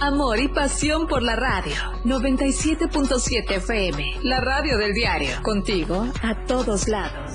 [0.00, 1.74] Amor y pasión por la radio.
[2.04, 5.42] 97.7 FM, la radio del diario.
[5.42, 7.29] Contigo a todos lados.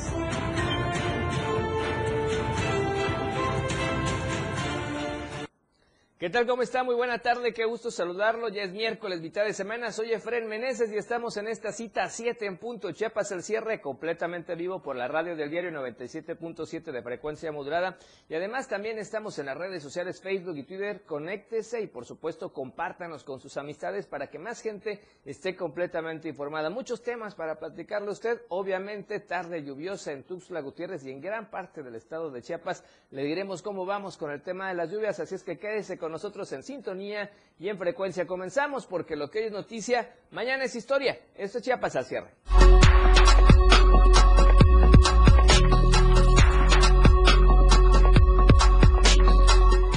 [6.26, 6.48] ¿Qué tal?
[6.48, 6.84] ¿Cómo está?
[6.84, 8.50] Muy buena tarde, qué gusto saludarlo.
[8.50, 9.91] Ya es miércoles, mitad de semana.
[9.91, 12.91] Soy Efren Meneses y estamos en esta cita 7 en punto.
[12.91, 17.99] Chiapas el cierre completamente vivo por la radio del diario 97.7 de frecuencia modulada.
[18.27, 21.04] Y además también estamos en las redes sociales Facebook y Twitter.
[21.04, 26.71] Conéctese y por supuesto compártanos con sus amistades para que más gente esté completamente informada.
[26.71, 28.41] Muchos temas para platicarle usted.
[28.49, 32.84] Obviamente tarde lluviosa en Tuxtla Gutiérrez y en gran parte del estado de Chiapas.
[33.12, 36.15] Le diremos cómo vamos con el tema de las lluvias, así es que quédese con
[36.16, 37.30] nosotros en sintonía
[37.60, 38.26] y en frecuencia.
[38.26, 41.20] Comenzamos porque lo que es noticia, mañana es historia.
[41.35, 42.30] Esto es Chiapas al cierre.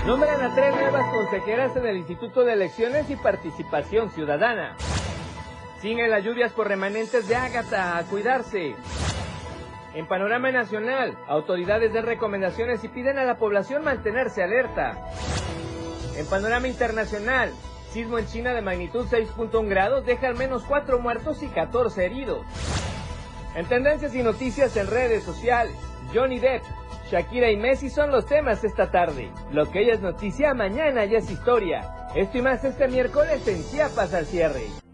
[0.05, 4.77] Nombran a tres nuevas consejeras en el Instituto de Elecciones y Participación Ciudadana.
[5.80, 8.75] Siguen las lluvias por remanentes de Ágata a cuidarse.
[9.94, 14.97] En panorama nacional, autoridades dan recomendaciones y piden a la población mantenerse alerta.
[16.19, 17.52] En panorama internacional,
[17.92, 22.44] sismo en China de magnitud 6.1 grados deja al menos 4 muertos y 14 heridos.
[23.55, 25.77] En tendencias y noticias en redes sociales,
[26.12, 26.64] Johnny Depp,
[27.08, 29.30] Shakira y Messi son los temas esta tarde.
[29.52, 32.08] Lo que ella es noticia, mañana ya es historia.
[32.16, 34.88] Esto y más este miércoles en Chiapas al cierre.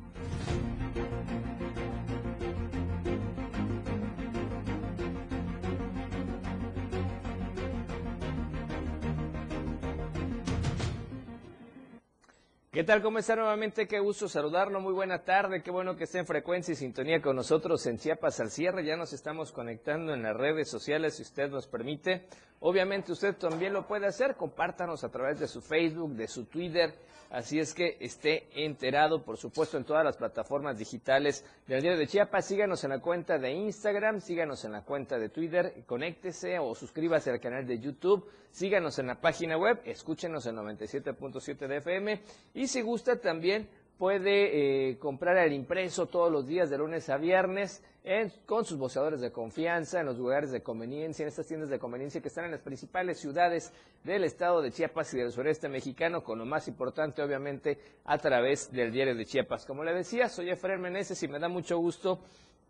[12.74, 13.02] ¿Qué tal?
[13.02, 13.86] ¿Cómo está nuevamente?
[13.86, 14.80] Qué gusto saludarlo.
[14.80, 15.62] Muy buena tarde.
[15.62, 18.84] Qué bueno que esté en frecuencia y sintonía con nosotros en Chiapas al cierre.
[18.84, 22.26] Ya nos estamos conectando en las redes sociales, si usted nos permite.
[22.58, 24.34] Obviamente usted también lo puede hacer.
[24.34, 26.92] Compártanos a través de su Facebook, de su Twitter.
[27.34, 32.06] Así es que esté enterado, por supuesto, en todas las plataformas digitales del Diario de
[32.06, 32.46] Chiapas.
[32.46, 37.30] Síganos en la cuenta de Instagram, síganos en la cuenta de Twitter, conéctese o suscríbase
[37.30, 42.22] al canal de YouTube, síganos en la página web, escúchenos en 97.7 de FM
[42.54, 47.16] y si gusta también puede eh, comprar el impreso todos los días de lunes a
[47.16, 47.82] viernes
[48.44, 52.20] con sus voceadores de confianza, en los lugares de conveniencia, en estas tiendas de conveniencia
[52.20, 53.72] que están en las principales ciudades
[54.02, 58.70] del estado de Chiapas y del sureste mexicano, con lo más importante, obviamente, a través
[58.70, 59.64] del diario de Chiapas.
[59.64, 62.20] Como le decía, soy Efraín Meneses y me da mucho gusto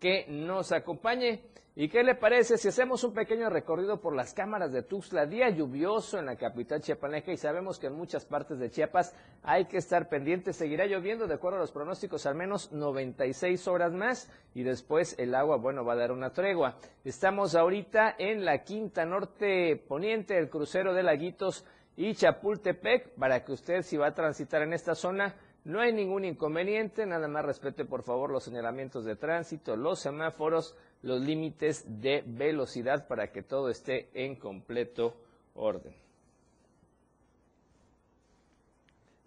[0.05, 1.41] que nos acompañe.
[1.75, 5.25] ¿Y qué le parece si hacemos un pequeño recorrido por las cámaras de Tuxtla?
[5.25, 9.65] Día lluvioso en la capital chiapaneca y sabemos que en muchas partes de Chiapas hay
[9.65, 10.57] que estar pendientes.
[10.57, 15.35] Seguirá lloviendo de acuerdo a los pronósticos al menos 96 horas más y después el
[15.35, 16.77] agua, bueno, va a dar una tregua.
[17.03, 21.65] Estamos ahorita en la quinta norte poniente, el crucero de Laguitos
[21.97, 25.35] y Chapultepec, para que usted si va a transitar en esta zona
[25.65, 30.77] no hay ningún inconveniente, nada más respete por favor los señalamientos de tránsito, los semáforos,
[31.03, 35.17] los límites de velocidad para que todo esté en completo
[35.55, 35.95] orden.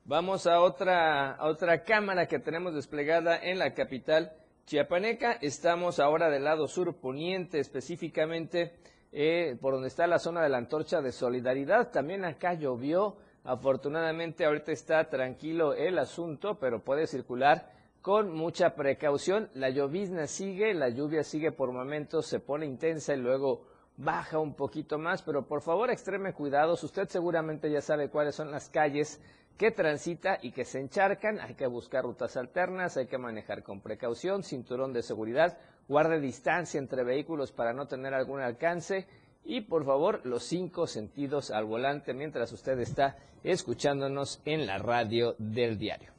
[0.05, 4.31] Vamos a otra, otra cámara que tenemos desplegada en la capital
[4.65, 5.33] chiapaneca.
[5.33, 8.73] Estamos ahora del lado sur poniente, específicamente
[9.11, 11.91] eh, por donde está la zona de la antorcha de solidaridad.
[11.91, 17.71] También acá llovió Afortunadamente ahorita está tranquilo el asunto, pero puede circular
[18.01, 19.49] con mucha precaución.
[19.53, 23.65] La llovizna sigue, la lluvia sigue por momentos, se pone intensa y luego
[23.95, 26.83] baja un poquito más, pero por favor extreme cuidados.
[26.83, 29.21] Usted seguramente ya sabe cuáles son las calles
[29.57, 31.39] que transita y que se encharcan.
[31.39, 35.57] Hay que buscar rutas alternas, hay que manejar con precaución, cinturón de seguridad,
[35.87, 39.07] guarde distancia entre vehículos para no tener algún alcance
[39.43, 45.35] y por favor los cinco sentidos al volante mientras usted está escuchándonos en la radio
[45.37, 46.11] del diario.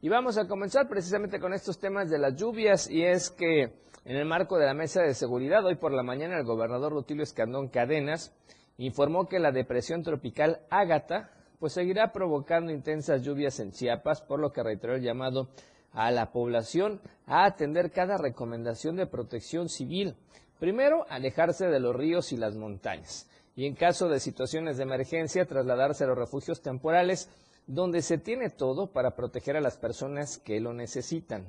[0.00, 3.72] Y vamos a comenzar precisamente con estos temas de las lluvias y es que
[4.04, 7.24] en el marco de la mesa de seguridad hoy por la mañana el gobernador Rutilio
[7.24, 8.32] Escandón Cadenas
[8.76, 14.52] informó que la depresión tropical Ágata pues seguirá provocando intensas lluvias en Chiapas, por lo
[14.52, 15.48] que reiteró el llamado
[15.92, 20.14] a la población a atender cada recomendación de protección civil
[20.58, 23.28] Primero, alejarse de los ríos y las montañas.
[23.54, 27.28] Y en caso de situaciones de emergencia, trasladarse a los refugios temporales,
[27.66, 31.46] donde se tiene todo para proteger a las personas que lo necesitan.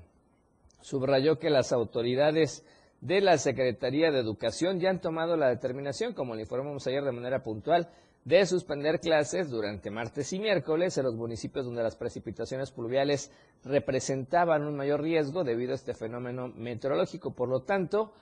[0.81, 2.65] Subrayó que las autoridades
[3.01, 7.11] de la Secretaría de Educación ya han tomado la determinación, como le informamos ayer de
[7.11, 7.89] manera puntual,
[8.25, 13.31] de suspender clases durante martes y miércoles en los municipios donde las precipitaciones pluviales
[13.63, 17.31] representaban un mayor riesgo debido a este fenómeno meteorológico.
[17.31, 18.13] Por lo tanto,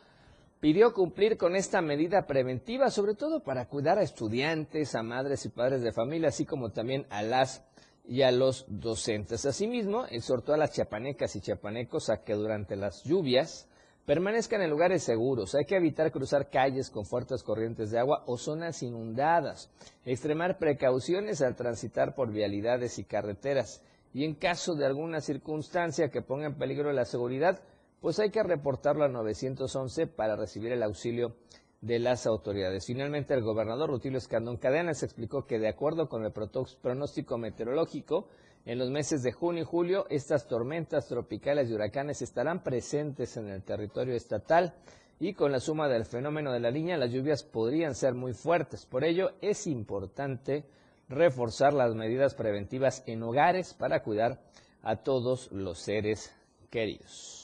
[0.60, 5.50] pidió cumplir con esta medida preventiva, sobre todo para cuidar a estudiantes, a madres y
[5.50, 7.64] padres de familia, así como también a las
[8.08, 9.46] y a los docentes.
[9.46, 13.68] Asimismo, exhortó a las chiapanecas y chiapanecos a que durante las lluvias
[14.06, 15.54] permanezcan en lugares seguros.
[15.54, 19.70] Hay que evitar cruzar calles con fuertes corrientes de agua o zonas inundadas.
[20.06, 23.84] Extremar precauciones al transitar por vialidades y carreteras.
[24.14, 27.60] Y en caso de alguna circunstancia que ponga en peligro la seguridad,
[28.02, 31.36] pues hay que reportarlo a 911 para recibir el auxilio
[31.82, 32.86] de las autoridades.
[32.86, 38.28] Finalmente, el gobernador Rutilio Escandón Cadenas explicó que de acuerdo con el pronóstico meteorológico,
[38.66, 43.48] en los meses de junio y julio, estas tormentas tropicales y huracanes estarán presentes en
[43.48, 44.74] el territorio estatal
[45.20, 48.86] y con la suma del fenómeno de la niña, las lluvias podrían ser muy fuertes.
[48.86, 50.66] Por ello, es importante
[51.10, 54.42] reforzar las medidas preventivas en hogares para cuidar
[54.84, 56.36] a todos los seres
[56.70, 57.37] queridos.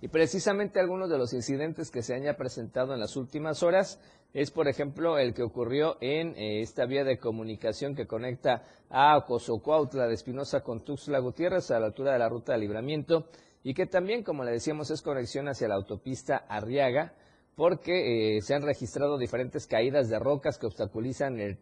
[0.00, 4.00] Y precisamente algunos de los incidentes que se han ya presentado en las últimas horas
[4.32, 9.22] es, por ejemplo, el que ocurrió en eh, esta vía de comunicación que conecta a
[9.26, 13.26] Cozocuautla de Espinosa con Tuxtla Gutiérrez a la altura de la ruta de libramiento
[13.62, 17.12] y que también, como le decíamos, es conexión hacia la autopista Arriaga
[17.56, 21.58] porque eh, se han registrado diferentes caídas de rocas que obstaculizan el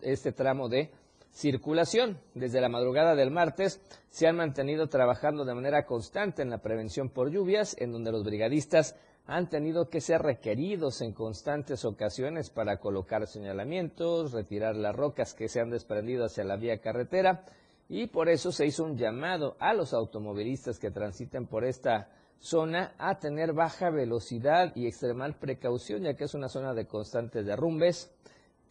[0.00, 0.90] este tramo de
[1.34, 2.18] circulación.
[2.34, 7.10] Desde la madrugada del martes se han mantenido trabajando de manera constante en la prevención
[7.10, 8.96] por lluvias, en donde los brigadistas
[9.26, 15.48] han tenido que ser requeridos en constantes ocasiones para colocar señalamientos, retirar las rocas que
[15.48, 17.44] se han desprendido hacia la vía carretera
[17.88, 22.08] y por eso se hizo un llamado a los automovilistas que transiten por esta
[22.38, 27.46] zona a tener baja velocidad y extremar precaución ya que es una zona de constantes
[27.46, 28.10] derrumbes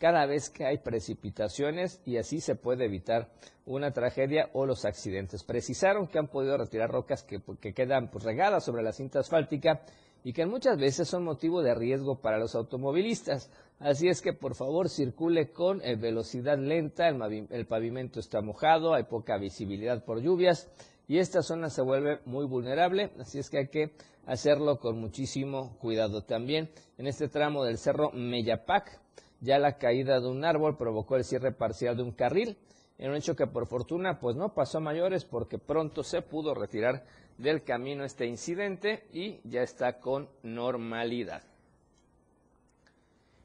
[0.04, 3.30] cada vez que hay precipitaciones y así se puede evitar
[3.66, 5.46] una tragedia o los accidentes.
[5.46, 7.42] Precisaron que han podido retirar rocas que,
[7.74, 9.80] quedan pues, regadas sobre la cinta asfáltica
[10.26, 13.50] y que muchas veces son motivo de riesgo para los automovilistas.
[13.80, 18.94] Así es que por favor circule con eh, velocidad lenta, el, el pavimento está mojado,
[18.94, 20.70] hay poca visibilidad por lluvias
[21.08, 23.94] y esta zona se vuelve muy vulnerable, así es que hay que
[24.26, 26.24] hacerlo con muchísimo cuidado.
[26.24, 29.03] También en este tramo del cerro Meyapac,
[29.44, 32.58] ya la caída de un árbol provocó el cierre parcial de un carril,
[32.98, 36.56] en un hecho que por fortuna pues no pasó a mayores porque pronto se pudo
[36.56, 37.04] retirar
[37.38, 41.44] del camino este incidente y ya está con normalidad.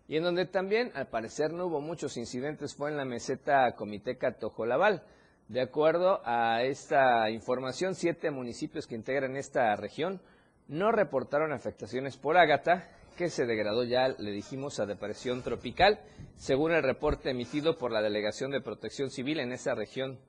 [0.07, 4.39] Y en donde también al parecer no hubo muchos incidentes fue en la meseta Comiteca
[4.39, 5.03] Tojolabal.
[5.49, 10.21] De acuerdo a esta información, siete municipios que integran esta región
[10.69, 15.99] no reportaron afectaciones por ágata que se degradó ya, le dijimos, a depresión tropical,
[16.37, 20.21] según el reporte emitido por la Delegación de Protección Civil en esa región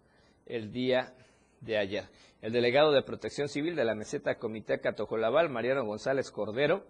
[0.48, 1.14] el día
[1.62, 2.06] de ayer.
[2.42, 6.84] El delegado de Protección Civil de la meseta Comité Catojolabal, Mariano González Cordero,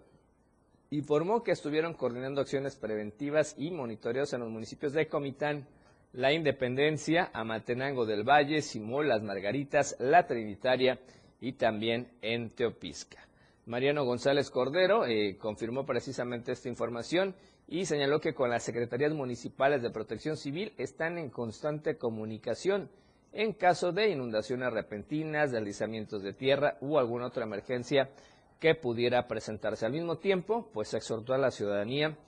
[0.88, 5.68] informó que estuvieron coordinando acciones preventivas y monitoreos en los municipios de Comitán,
[6.14, 10.98] La Independencia, Amatenango del Valle, Simón, Las Margaritas, La Trinitaria
[11.42, 13.29] y también en Teopisca.
[13.70, 17.36] Mariano González Cordero eh, confirmó precisamente esta información
[17.68, 22.90] y señaló que con las secretarías municipales de protección civil están en constante comunicación
[23.32, 28.10] en caso de inundaciones repentinas, deslizamientos de tierra u alguna otra emergencia
[28.58, 29.86] que pudiera presentarse.
[29.86, 32.18] Al mismo tiempo, pues exhortó a la ciudadanía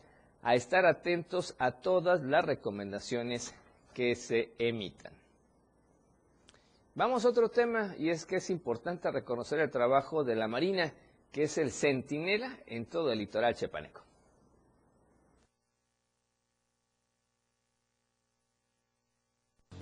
[0.43, 3.53] a estar atentos a todas las recomendaciones
[3.95, 5.13] que se emitan.
[6.95, 10.93] Vamos a otro tema y es que es importante reconocer el trabajo de la Marina
[11.33, 14.03] que es el centinela en todo el litoral chepaneco.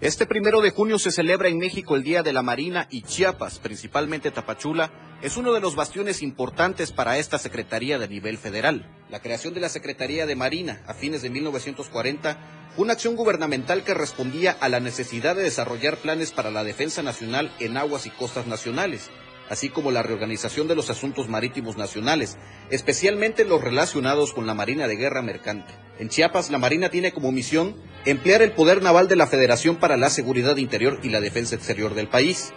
[0.00, 3.58] Este primero de junio se celebra en México el Día de la Marina y Chiapas,
[3.58, 8.86] principalmente Tapachula, es uno de los bastiones importantes para esta Secretaría de nivel federal.
[9.10, 13.84] La creación de la Secretaría de Marina a fines de 1940 fue una acción gubernamental
[13.84, 18.10] que respondía a la necesidad de desarrollar planes para la defensa nacional en aguas y
[18.10, 19.10] costas nacionales,
[19.50, 22.38] así como la reorganización de los asuntos marítimos nacionales,
[22.70, 25.74] especialmente los relacionados con la Marina de Guerra Mercante.
[25.98, 27.74] En Chiapas, la Marina tiene como misión
[28.06, 31.94] emplear el poder naval de la Federación para la seguridad interior y la defensa exterior
[31.94, 32.54] del país.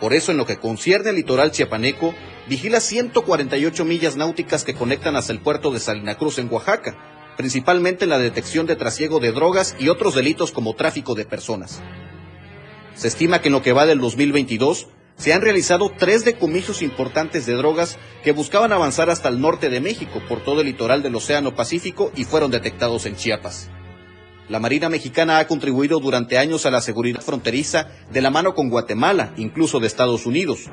[0.00, 2.14] Por eso, en lo que concierne al litoral chiapaneco,
[2.48, 6.96] vigila 148 millas náuticas que conectan hasta el puerto de Salina Cruz en Oaxaca,
[7.36, 11.82] principalmente en la detección de trasiego de drogas y otros delitos como tráfico de personas.
[12.94, 17.44] Se estima que en lo que va del 2022, se han realizado tres decomisos importantes
[17.44, 21.16] de drogas que buscaban avanzar hasta el norte de México por todo el litoral del
[21.16, 23.68] Océano Pacífico y fueron detectados en Chiapas.
[24.48, 28.70] La Marina Mexicana ha contribuido durante años a la seguridad fronteriza de la mano con
[28.70, 30.70] Guatemala, incluso de Estados Unidos.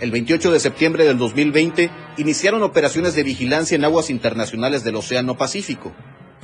[0.00, 5.36] El 28 de septiembre del 2020 iniciaron operaciones de vigilancia en aguas internacionales del Océano
[5.36, 5.92] Pacífico.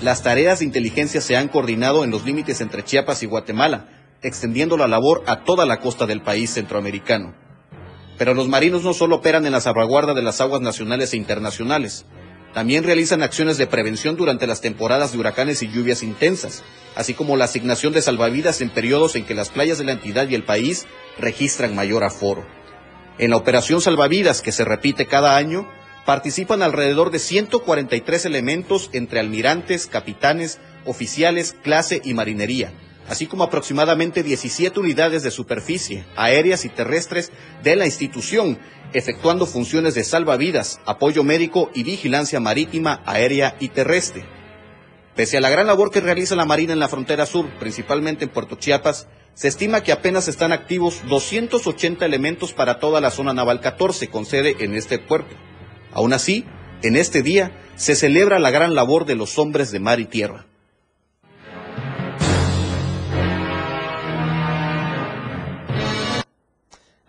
[0.03, 3.89] Las tareas de inteligencia se han coordinado en los límites entre Chiapas y Guatemala,
[4.23, 7.44] extendiendo la labor a toda la costa del país centroamericano.
[8.19, 12.07] Pero los marinos no solo operan en la salvaguarda de las aguas nacionales e internacionales,
[12.55, 16.63] también realizan acciones de prevención durante las temporadas de huracanes y lluvias intensas,
[16.95, 20.29] así como la asignación de salvavidas en periodos en que las playas de la entidad
[20.29, 20.87] y el país
[21.19, 22.47] registran mayor aforo.
[23.19, 25.69] En la operación salvavidas, que se repite cada año,
[26.07, 32.73] participan alrededor de 143 elementos entre almirantes, capitanes, oficiales, clase y marinería,
[33.09, 37.33] así como aproximadamente 17 unidades de superficie, aéreas y terrestres
[37.63, 38.59] de la institución,
[38.93, 44.25] efectuando funciones de salvavidas, apoyo médico y vigilancia marítima, aérea y terrestre.
[45.15, 48.31] Pese a la gran labor que realiza la Marina en la frontera sur, principalmente en
[48.31, 53.61] Puerto Chiapas, se estima que apenas están activos 280 elementos para toda la zona naval
[53.61, 55.35] 14 con sede en este puerto.
[55.93, 56.45] Aún así,
[56.83, 60.47] en este día se celebra la gran labor de los hombres de mar y tierra.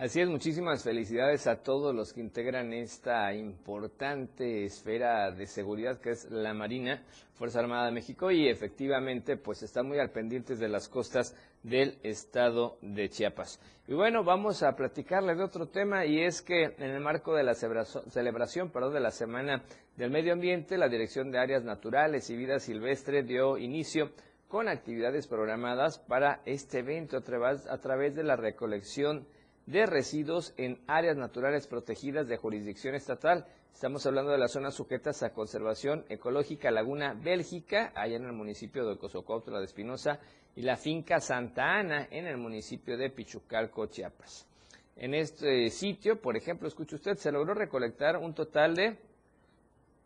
[0.05, 6.12] Así es, muchísimas felicidades a todos los que integran esta importante esfera de seguridad que
[6.12, 10.69] es la Marina, Fuerza Armada de México y efectivamente pues están muy al pendientes de
[10.69, 13.59] las costas del estado de Chiapas.
[13.88, 17.41] Y bueno, vamos a platicarle de otro tema y es que en el marco de
[17.41, 19.63] la celebración perdón, de la Semana
[19.97, 24.12] del Medio Ambiente, la Dirección de Áreas Naturales y Vida Silvestre dio inicio
[24.50, 29.25] con actividades programadas para este evento a través de la recolección
[29.65, 33.45] de residuos en áreas naturales protegidas de jurisdicción estatal.
[33.74, 38.88] Estamos hablando de las zonas sujetas a conservación ecológica Laguna Bélgica, allá en el municipio
[38.88, 40.19] de Cosocotla de Espinosa,
[40.55, 44.48] y la finca Santa Ana, en el municipio de Pichucalco, Chiapas.
[44.95, 48.98] En este sitio, por ejemplo, escuche usted, se logró recolectar un total de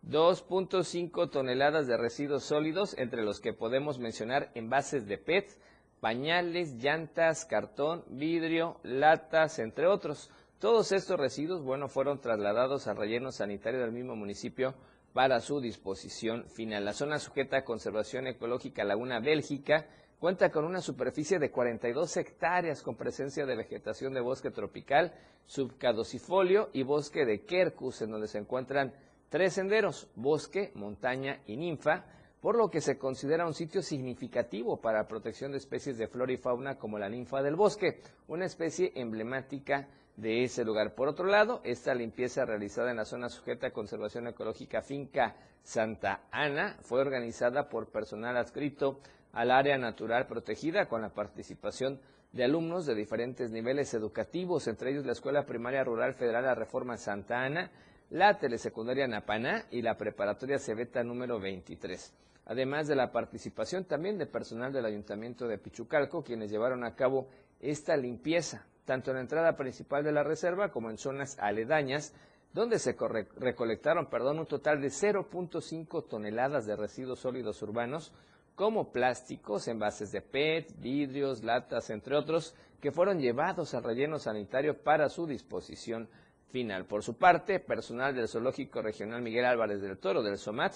[0.08, 5.56] 2.5 toneladas de residuos sólidos, entre los que podemos mencionar envases de PET,
[6.00, 10.30] pañales, llantas, cartón, vidrio, latas, entre otros.
[10.60, 14.76] Todos estos residuos, bueno, fueron trasladados al relleno sanitario del mismo municipio
[15.14, 16.86] para su disposición final.
[16.86, 19.88] La zona sujeta a conservación ecológica Laguna Bélgica
[20.20, 25.14] cuenta con una superficie de 42 hectáreas con presencia de vegetación de bosque tropical,
[25.46, 28.94] subcadocifolio y bosque de quercus, en donde se encuentran
[29.30, 32.06] tres senderos, bosque, montaña y ninfa,
[32.42, 36.32] por lo que se considera un sitio significativo para la protección de especies de flora
[36.32, 40.96] y fauna como la ninfa del bosque, una especie emblemática de ese lugar.
[40.96, 46.24] Por otro lado, esta limpieza realizada en la zona sujeta a conservación ecológica finca Santa
[46.32, 49.00] Ana fue organizada por personal adscrito
[49.34, 52.00] al área natural protegida con la participación
[52.32, 56.98] de alumnos de diferentes niveles educativos, entre ellos la Escuela Primaria Rural Federal La Reforma
[56.98, 57.72] Santa Ana,
[58.10, 62.14] la Telesecundaria Napaná y la Preparatoria Cebeta número 23
[62.50, 67.28] además de la participación también de personal del Ayuntamiento de Pichucalco, quienes llevaron a cabo
[67.60, 72.12] esta limpieza, tanto en la entrada principal de la reserva como en zonas aledañas,
[72.52, 72.98] donde se
[73.38, 78.12] recolectaron perdón, un total de 0.5 toneladas de residuos sólidos urbanos,
[78.56, 84.82] como plásticos, envases de PET, vidrios, latas, entre otros, que fueron llevados al relleno sanitario
[84.82, 86.10] para su disposición
[86.52, 86.86] final.
[86.86, 90.74] Por su parte, personal del Zoológico Regional Miguel Álvarez del Toro del SOMAT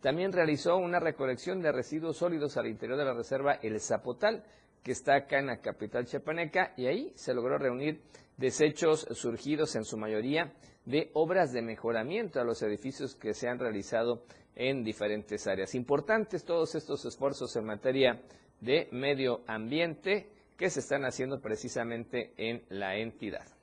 [0.00, 4.44] también realizó una recolección de residuos sólidos al interior de la reserva El Zapotal,
[4.82, 8.00] que está acá en la capital chiapaneca, y ahí se logró reunir
[8.38, 10.54] desechos surgidos en su mayoría
[10.86, 14.22] de obras de mejoramiento a los edificios que se han realizado
[14.56, 15.74] en diferentes áreas.
[15.74, 18.22] Importantes todos estos esfuerzos en materia
[18.60, 23.59] de medio ambiente que se están haciendo precisamente en la entidad.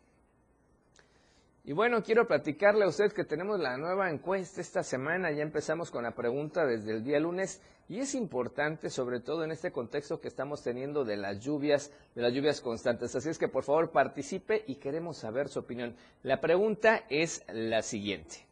[1.67, 5.91] Y bueno, quiero platicarle a usted que tenemos la nueva encuesta esta semana, ya empezamos
[5.91, 7.59] con la pregunta desde el día lunes
[7.89, 12.21] y es importante sobre todo en este contexto que estamos teniendo de las lluvias, de
[12.21, 13.13] las lluvias constantes.
[13.13, 15.93] Así es que por favor participe y queremos saber su opinión.
[16.23, 18.45] La pregunta es la siguiente.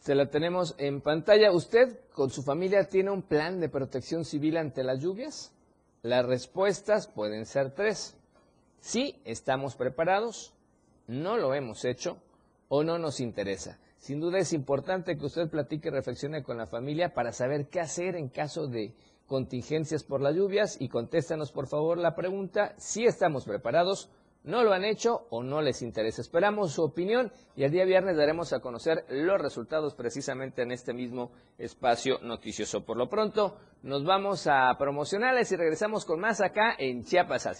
[0.00, 1.50] Se la tenemos en pantalla.
[1.50, 5.50] ¿Usted con su familia tiene un plan de protección civil ante las lluvias?
[6.02, 8.18] Las respuestas pueden ser tres.
[8.80, 10.54] Sí, estamos preparados
[11.06, 12.18] no lo hemos hecho
[12.68, 13.78] o no nos interesa.
[13.98, 17.80] Sin duda es importante que usted platique y reflexione con la familia para saber qué
[17.80, 18.94] hacer en caso de
[19.26, 24.10] contingencias por las lluvias y contéstanos por favor la pregunta si estamos preparados,
[24.42, 26.20] no lo han hecho o no les interesa.
[26.20, 30.92] Esperamos su opinión y el día viernes daremos a conocer los resultados precisamente en este
[30.92, 32.84] mismo espacio noticioso.
[32.84, 37.56] Por lo pronto nos vamos a promocionales y regresamos con más acá en Chiapas al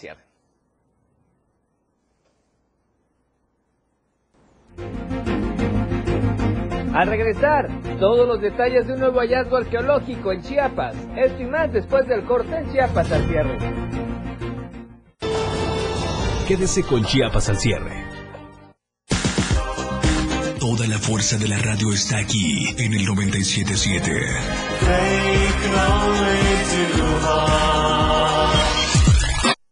[6.95, 7.67] Al regresar,
[7.99, 10.95] todos los detalles de un nuevo hallazgo arqueológico en Chiapas.
[11.17, 13.57] Esto y más después del corte en Chiapas al cierre.
[16.47, 18.05] Quédese con Chiapas al cierre.
[20.57, 24.11] Toda la fuerza de la radio está aquí en el 977.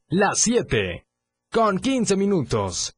[0.10, 1.06] Las 7
[1.50, 2.98] con 15 minutos.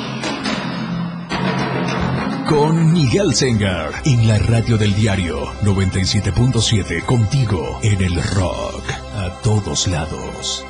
[2.51, 8.83] con Miguel Sengar en la radio del diario 97.7 contigo en el rock
[9.15, 10.65] a todos lados.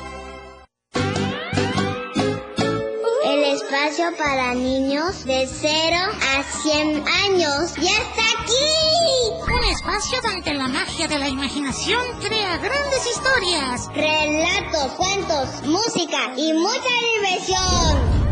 [3.24, 5.96] El espacio para niños de 0
[6.36, 9.52] a 100 años ya está aquí.
[9.52, 13.88] Un espacio donde la magia de la imaginación crea grandes historias.
[13.92, 18.31] Relatos, cuentos, música y mucha diversión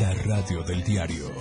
[0.00, 1.32] La radio del diario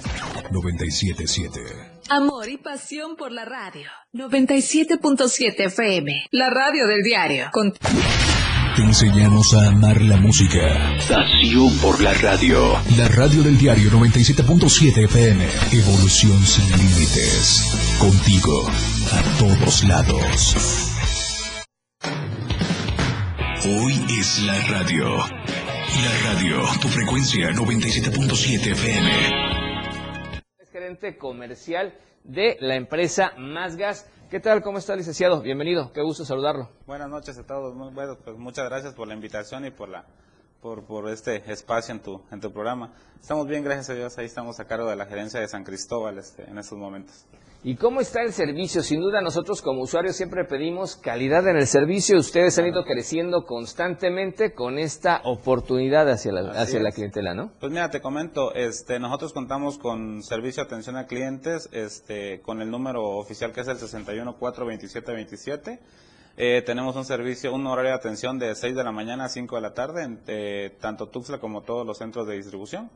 [0.52, 1.62] 977.
[2.10, 3.88] Amor y pasión por la radio.
[4.14, 6.28] 97.7 FM.
[6.32, 7.52] La radio del diario.
[8.76, 10.60] Te enseñamos a amar la música.
[11.08, 12.74] Pasión por la radio.
[12.98, 15.46] La radio del diario 97.7 FM.
[15.72, 17.98] Evolución sin límites.
[17.98, 18.68] Contigo,
[19.14, 20.92] a todos lados.
[23.64, 25.20] Hoy es la radio.
[25.20, 29.10] La radio, tu frecuencia 97.7 FM.
[30.60, 31.94] Es gerente comercial
[32.26, 34.06] de la empresa Más Gas.
[34.36, 34.62] ¿Qué tal?
[34.62, 35.42] ¿Cómo está, licenciado?
[35.42, 35.94] Bienvenido.
[35.94, 36.68] Qué gusto saludarlo.
[36.86, 37.74] Buenas noches a todos.
[37.94, 40.04] bueno, pues muchas gracias por la invitación y por la
[40.66, 42.92] por, por este espacio en tu en tu programa.
[43.22, 44.18] Estamos bien, gracias a Dios.
[44.18, 47.28] Ahí estamos a cargo de la gerencia de San Cristóbal este, en estos momentos.
[47.64, 48.82] ¿Y cómo está el servicio?
[48.82, 52.18] Sin duda nosotros como usuarios siempre pedimos calidad en el servicio.
[52.18, 57.52] Ustedes han ido creciendo constantemente con esta oportunidad hacia la, hacia la clientela, ¿no?
[57.60, 62.64] Pues mira, te comento, este, nosotros contamos con servicio de atención a clientes, este, con
[62.64, 65.80] el número oficial que es el 6142727.
[66.38, 69.56] Eh, tenemos un servicio, un horario de atención de 6 de la mañana a 5
[69.56, 72.92] de la tarde, en, eh, tanto Tuxtla como todos los centros de distribución.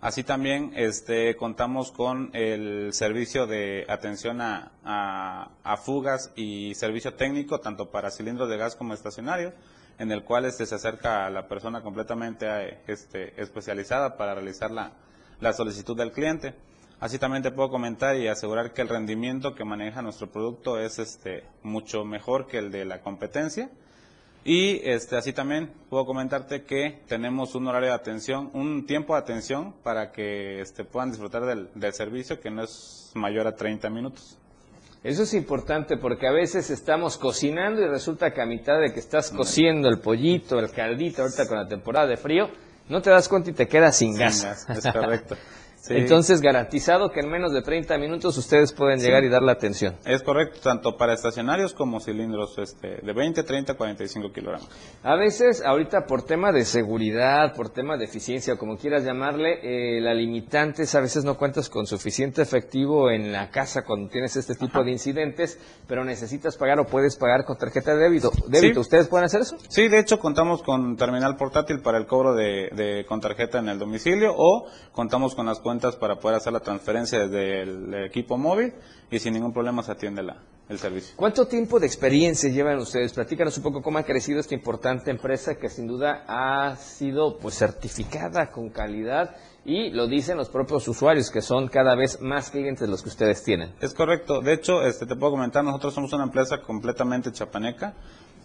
[0.00, 5.50] Así también este, contamos con el servicio de atención a,
[5.84, 9.52] fugas y servicio técnico, tanto para cilindros de gas como estacionarios,
[9.98, 15.52] en el cual este, se acerca a la persona completamente este, especializada para realizar la
[15.52, 16.54] solicitud del cliente.
[16.98, 20.98] Así también te puedo comentar y asegurar que el rendimiento que maneja nuestro producto es
[20.98, 23.70] este, mucho mejor que el de la competencia
[24.46, 29.18] y este, así también puedo comentarte que tenemos un horario de atención, un tiempo de
[29.18, 34.38] atención para que este, puedan disfrutar del, servicio que no es mayor a 30 minutos.
[35.02, 39.00] Eso es importante porque a veces estamos cocinando y resulta que a mitad de que
[39.00, 42.48] estás cociendo el pollito, el caldito, ahorita con la temporada de frío,
[42.88, 44.44] no te das cuenta y te quedas sin, gas.
[44.68, 45.36] Es correcto.
[45.88, 49.96] Entonces, garantizado que en menos de 30 minutos ustedes pueden llegar y dar la atención.
[50.04, 54.68] Es correcto, tanto para estacionarios como cilindros este, de 20, 30, 45 kilogramos.
[55.02, 60.00] A veces, ahorita por tema de seguridad, por tema de eficiencia, como quieras llamarle, eh,
[60.00, 64.36] la limitante es a veces no cuentas con suficiente efectivo en la casa cuando tienes
[64.36, 68.30] este tipo de incidentes, pero necesitas pagar o puedes pagar con tarjeta de débito.
[68.48, 68.80] débito.
[68.80, 69.56] ¿Ustedes pueden hacer eso?
[69.68, 73.68] Sí, de hecho contamos con terminal portátil para el cobro de, de con tarjeta en
[73.68, 78.38] el domicilio o contamos con las cuentas para poder hacer la transferencia desde el equipo
[78.38, 78.72] móvil
[79.10, 80.38] y sin ningún problema se atiende la,
[80.70, 81.14] el servicio.
[81.16, 83.12] ¿Cuánto tiempo de experiencia llevan ustedes?
[83.12, 87.56] Platícanos un poco cómo ha crecido esta importante empresa que sin duda ha sido pues
[87.56, 89.36] certificada con calidad
[89.66, 93.42] y lo dicen los propios usuarios que son cada vez más clientes los que ustedes
[93.42, 93.74] tienen.
[93.80, 94.40] Es correcto.
[94.40, 97.92] De hecho, este te puedo comentar, nosotros somos una empresa completamente chapaneca.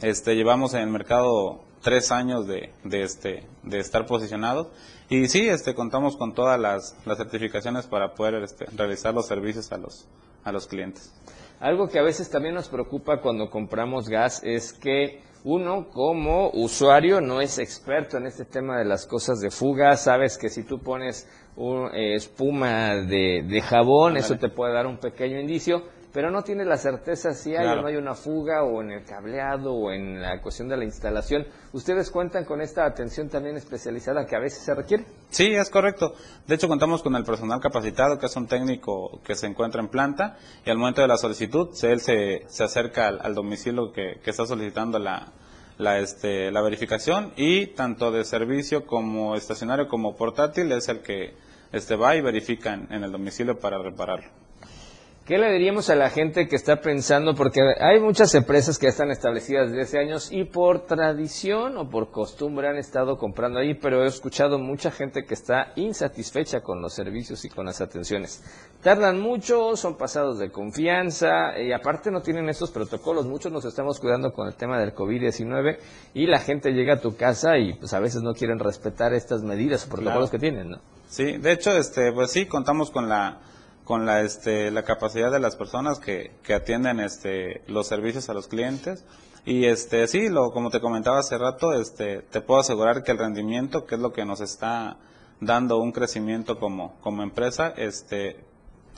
[0.01, 4.67] Este, llevamos en el mercado tres años de, de, este, de estar posicionados
[5.09, 9.71] y sí, este, contamos con todas las, las certificaciones para poder este, realizar los servicios
[9.71, 10.07] a los,
[10.43, 11.13] a los clientes.
[11.59, 17.21] Algo que a veces también nos preocupa cuando compramos gas es que uno como usuario
[17.21, 19.97] no es experto en este tema de las cosas de fuga.
[19.97, 24.87] Sabes que si tú pones un, eh, espuma de, de jabón, eso te puede dar
[24.87, 25.83] un pequeño indicio
[26.13, 29.05] pero no tiene la certeza si hay o no hay una fuga o en el
[29.05, 31.47] cableado o en la cuestión de la instalación.
[31.71, 35.05] ¿Ustedes cuentan con esta atención también especializada que a veces se requiere?
[35.29, 36.13] Sí, es correcto.
[36.47, 39.87] De hecho, contamos con el personal capacitado, que es un técnico que se encuentra en
[39.87, 44.45] planta, y al momento de la solicitud, él se, se acerca al, domicilio que, está
[44.45, 45.27] solicitando la,
[45.77, 51.33] la, este, la verificación y tanto de servicio como estacionario como portátil es el que
[51.71, 54.29] este, va y verifica en el domicilio para repararlo.
[55.31, 57.35] ¿Qué le diríamos a la gente que está pensando?
[57.35, 62.11] Porque hay muchas empresas que están establecidas desde hace años y por tradición o por
[62.11, 66.93] costumbre han estado comprando ahí, pero he escuchado mucha gente que está insatisfecha con los
[66.93, 68.43] servicios y con las atenciones.
[68.83, 73.25] Tardan mucho, son pasados de confianza y aparte no tienen estos protocolos.
[73.25, 75.77] Muchos nos estamos cuidando con el tema del COVID-19
[76.13, 79.43] y la gente llega a tu casa y pues a veces no quieren respetar estas
[79.43, 80.79] medidas o protocolos que tienen, ¿no?
[81.07, 83.39] Sí, de hecho, este, pues sí, contamos con la
[83.91, 88.33] con la, este, la capacidad de las personas que, que atienden este, los servicios a
[88.33, 89.03] los clientes.
[89.43, 93.17] Y este, sí, lo, como te comentaba hace rato, este, te puedo asegurar que el
[93.17, 94.95] rendimiento, que es lo que nos está
[95.41, 98.45] dando un crecimiento como, como empresa, este,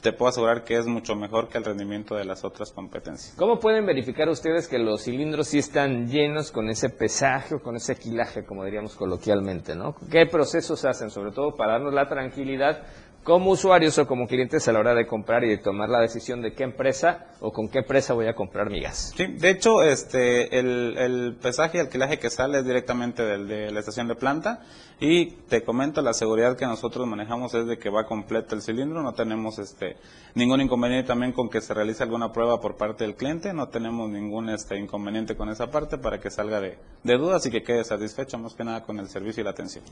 [0.03, 3.33] te puedo asegurar que es mucho mejor que el rendimiento de las otras competencias.
[3.35, 7.77] ¿Cómo pueden verificar ustedes que los cilindros sí están llenos con ese pesaje o con
[7.77, 9.75] ese quilaje, como diríamos coloquialmente?
[9.75, 9.95] ¿no?
[10.11, 12.83] ¿Qué procesos hacen, sobre todo para darnos la tranquilidad
[13.23, 16.41] como usuarios o como clientes a la hora de comprar y de tomar la decisión
[16.41, 19.13] de qué empresa o con qué empresa voy a comprar mi gas.
[19.15, 23.71] Sí, de hecho, este, el, el pesaje y alquilaje que sale es directamente del, de
[23.71, 24.61] la estación de planta
[24.99, 29.01] y te comento, la seguridad que nosotros manejamos es de que va completo el cilindro,
[29.01, 29.97] no tenemos este,
[30.35, 34.09] ningún inconveniente también con que se realice alguna prueba por parte del cliente, no tenemos
[34.09, 37.83] ningún este, inconveniente con esa parte para que salga de, de dudas y que quede
[37.83, 39.83] satisfecho más que nada con el servicio y la atención.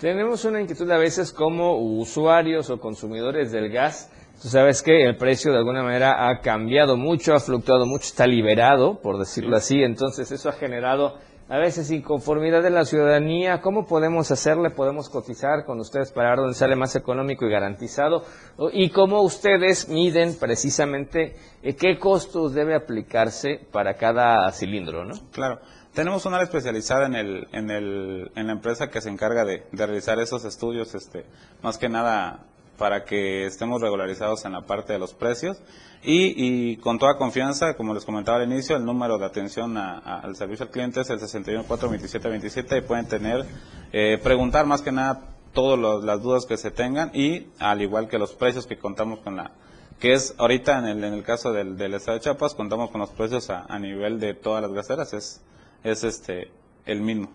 [0.00, 4.10] Tenemos una inquietud a veces como usuarios o consumidores del gas.
[4.42, 8.26] Tú sabes que el precio de alguna manera ha cambiado mucho, ha fluctuado mucho, está
[8.26, 9.82] liberado, por decirlo así.
[9.82, 11.18] Entonces eso ha generado
[11.50, 13.60] a veces inconformidad de la ciudadanía.
[13.60, 14.70] ¿Cómo podemos hacerle?
[14.70, 18.24] ¿Podemos cotizar con ustedes para ver dónde sale más económico y garantizado?
[18.72, 25.04] ¿Y cómo ustedes miden precisamente eh, qué costos debe aplicarse para cada cilindro?
[25.04, 25.14] ¿no?
[25.32, 25.60] Claro.
[25.92, 29.66] Tenemos una área especializada en, el, en, el, en la empresa que se encarga de,
[29.72, 31.26] realizar esos estudios, este,
[31.62, 32.46] más que nada
[32.80, 35.60] para que estemos regularizados en la parte de los precios
[36.02, 40.64] y, con toda confianza, como les comentaba al inicio, el número de atención al servicio
[40.64, 43.44] al cliente es el 6142727 y pueden tener,
[43.92, 48.18] eh, preguntar más que nada todas las dudas que se tengan y al igual que
[48.18, 49.50] los precios que contamos con la
[49.98, 53.02] que es ahorita en el, en el caso del, del estado de Chiapas contamos con
[53.02, 55.42] los precios a, a nivel de todas las gaseras es
[55.84, 56.50] es este
[56.86, 57.28] el mismo.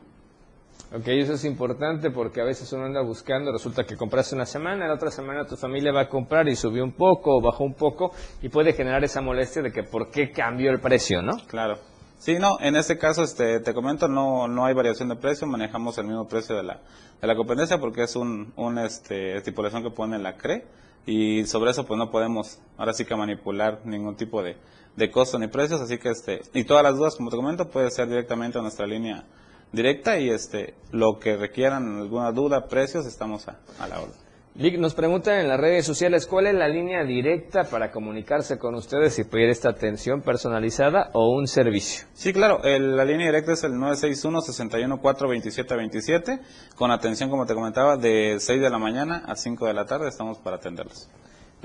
[0.94, 4.88] Ok, eso es importante porque a veces uno anda buscando, resulta que compraste una semana,
[4.88, 7.74] la otra semana tu familia va a comprar y subió un poco o bajó un
[7.74, 11.38] poco y puede generar esa molestia de que por qué cambió el precio, ¿no?
[11.48, 11.80] Claro.
[12.20, 15.98] Sí, no, en este caso este, te comento, no, no hay variación de precio, manejamos
[15.98, 16.80] el mismo precio de la,
[17.20, 20.66] de la competencia porque es un, un este, estipulación que pone la CRE
[21.06, 24.56] y sobre eso pues no podemos ahora sí que manipular ningún tipo de,
[24.96, 27.92] de costo ni precios, así que este, y todas las dudas, como te comento, puede
[27.92, 29.26] ser directamente a nuestra línea
[29.72, 34.16] directa y este, lo que requieran alguna duda, precios, estamos a, la orden.
[34.58, 38.74] Vic, nos preguntan en las redes sociales cuál es la línea directa para comunicarse con
[38.76, 42.06] ustedes y pedir esta atención personalizada o un servicio.
[42.14, 46.40] Sí, claro, el- la línea directa es el 961-614-2727,
[46.76, 50.08] con atención, como te comentaba, de 6 de la mañana a 5 de la tarde,
[50.08, 51.10] estamos para atenderlos.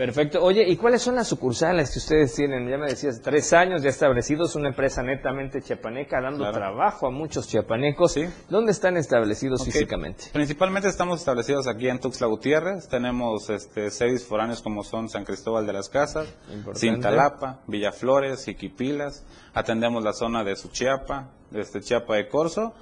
[0.00, 0.42] Perfecto.
[0.42, 2.66] Oye, ¿y cuáles son las sucursales que ustedes tienen?
[2.66, 6.56] Ya me decías, tres años ya establecidos, una empresa netamente chiapaneca, dando Claro.
[6.56, 8.12] trabajo a muchos chiapanecos.
[8.14, 8.24] Sí.
[8.48, 10.24] ¿Dónde están establecidos físicamente?
[10.32, 15.66] Principalmente estamos establecidos aquí en Tuxtla Gutiérrez, tenemos este, seis foráneos como son San Cristóbal
[15.66, 16.78] de las Casas, Importante.
[16.80, 22.72] Cintalapa, Villaflores, Iquipilas, atendemos la zona de Suchiapa, este, Chiapa de Corzo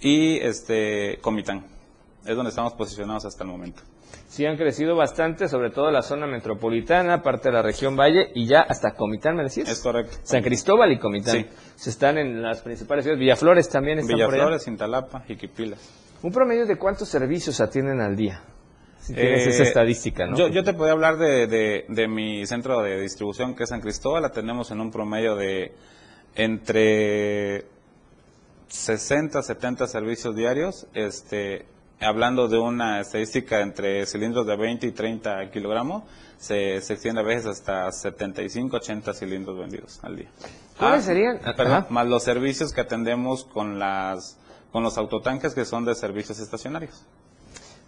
[0.00, 1.66] y este, Comitán.
[2.24, 3.82] Es donde estamos posicionados hasta el momento.
[4.34, 8.46] Sí, han crecido bastante, sobre todo la zona metropolitana, parte de la región Valle y
[8.48, 9.68] ya hasta Comitán, ¿me decías?
[9.68, 10.16] Es correcto.
[10.24, 11.36] San Cristóbal y Comitán.
[11.36, 11.46] Sí.
[11.76, 13.20] Se están en las principales ciudades.
[13.20, 14.08] Villaflores también allá.
[14.08, 15.78] Villaflores, Cintalapa, Iquipilas.
[16.22, 18.42] ¿Un promedio de cuántos servicios atienden al día?
[18.98, 20.36] Si tienes Eh, esa estadística, ¿no?
[20.36, 23.80] Yo, yo te podía hablar de, de- de mi centro de distribución que es San
[23.82, 25.72] Cristóbal, la tenemos en un promedio de
[26.34, 27.66] entre
[28.66, 31.66] 60, 70 servicios diarios, este,
[32.04, 36.04] hablando de una estadística entre cilindros de 20 y 30 kilogramos,
[36.38, 40.28] se, se extiende a veces hasta 75, 80 cilindros vendidos al día.
[40.78, 41.40] ¿Cuáles serían?
[41.56, 44.38] Perdón, más los servicios que atendemos con las
[44.72, 47.04] con los autotanques que son de servicios estacionarios.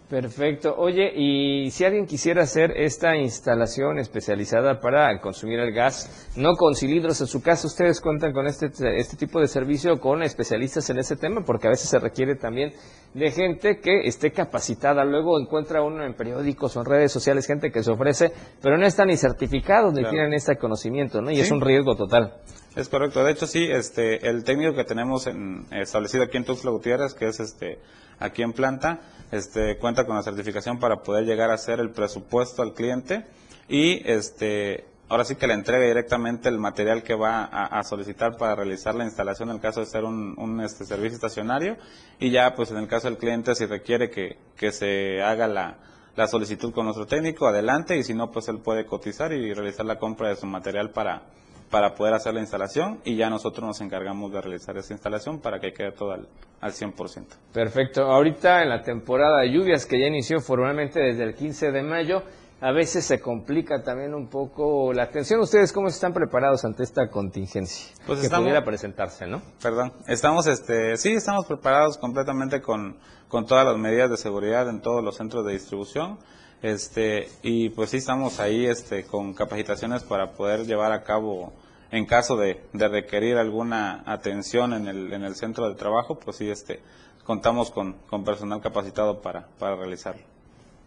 [0.09, 0.73] Perfecto.
[0.79, 6.77] Oye, y si alguien quisiera hacer esta instalación especializada para consumir el gas, no con
[6.77, 8.67] cilindros en su casa, ¿ustedes cuentan con este,
[8.99, 11.43] este tipo de servicio con especialistas en ese tema?
[11.45, 12.73] Porque a veces se requiere también
[13.15, 15.05] de gente que esté capacitada.
[15.05, 18.31] Luego encuentra uno en periódicos o en redes sociales gente que se ofrece,
[18.63, 20.11] pero no están ni certificados ni Claro.
[20.13, 21.33] tienen este conocimiento, ¿no?
[21.33, 21.41] Y Sí.
[21.41, 22.35] es un riesgo total.
[22.77, 23.25] Es correcto.
[23.25, 27.27] De hecho, sí, este, el técnico que tenemos en- establecido aquí en Tuxtla Gutiérrez, que
[27.27, 27.79] es este,
[28.19, 29.01] aquí en planta,
[29.33, 33.25] este, cuenta con la certificación para poder llegar a hacer el presupuesto al cliente
[33.69, 38.37] y, este, ahora sí que le entregue directamente el material que va a, a solicitar
[38.37, 41.79] para realizar la instalación en el caso de ser un, un, este, servicio estacionario
[42.21, 45.79] y ya, pues, en el caso del cliente, si requiere que, que se haga la,
[46.15, 49.87] la solicitud con nuestro técnico, adelante, y si no, pues él puede cotizar y realizar
[49.87, 51.23] la compra de su material para,
[51.71, 55.59] para poder hacer la instalación y ya nosotros nos encargamos de realizar esa instalación para
[55.61, 56.29] que quede todo al,
[56.61, 57.25] al 100%.
[57.53, 58.03] Perfecto.
[58.03, 62.23] Ahorita en la temporada de lluvias que ya inició formalmente desde el 15 de mayo,
[62.61, 65.41] a veces se complica también un poco la atención.
[65.41, 69.43] ¿Ustedes cómo están preparados ante esta contingencia Pues que estamos- pudiera presentarse, no?
[69.61, 72.97] Perdón, estamos, este, sí, estamos preparados completamente con,
[73.29, 76.19] con todas las medidas de seguridad en todos los centros de distribución,
[76.63, 81.53] este, y pues sí estamos ahí, este, con capacitaciones para poder llevar a cabo,
[81.91, 86.37] en caso de, de requerir alguna atención en el, en el centro de trabajo, pues
[86.37, 86.81] sí, este,
[87.25, 90.23] contamos con, con personal capacitado para, para realizarlo.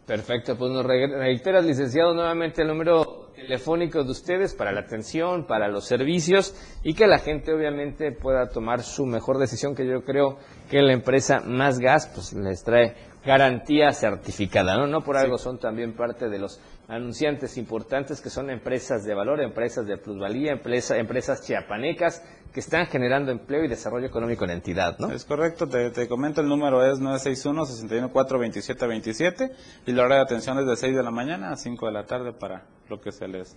[0.05, 5.45] Perfecto, pues nos re- reiteras, licenciado, nuevamente el número telefónico de ustedes para la atención,
[5.45, 10.03] para los servicios y que la gente obviamente pueda tomar su mejor decisión, que yo
[10.03, 14.88] creo que la empresa Más Gas pues les trae garantía certificada, ¿no?
[14.88, 19.41] No por algo son también parte de los anunciantes importantes que son empresas de valor,
[19.41, 24.53] empresas de plusvalía, empresa- empresas chiapanecas que están generando empleo y desarrollo económico en la
[24.55, 25.12] entidad, ¿no?
[25.12, 29.51] Es correcto, te, te comento, el número es 961-614-2727
[29.86, 32.05] y la hora de atención es de 6 de la mañana a 5 de la
[32.05, 33.55] tarde para lo que se les,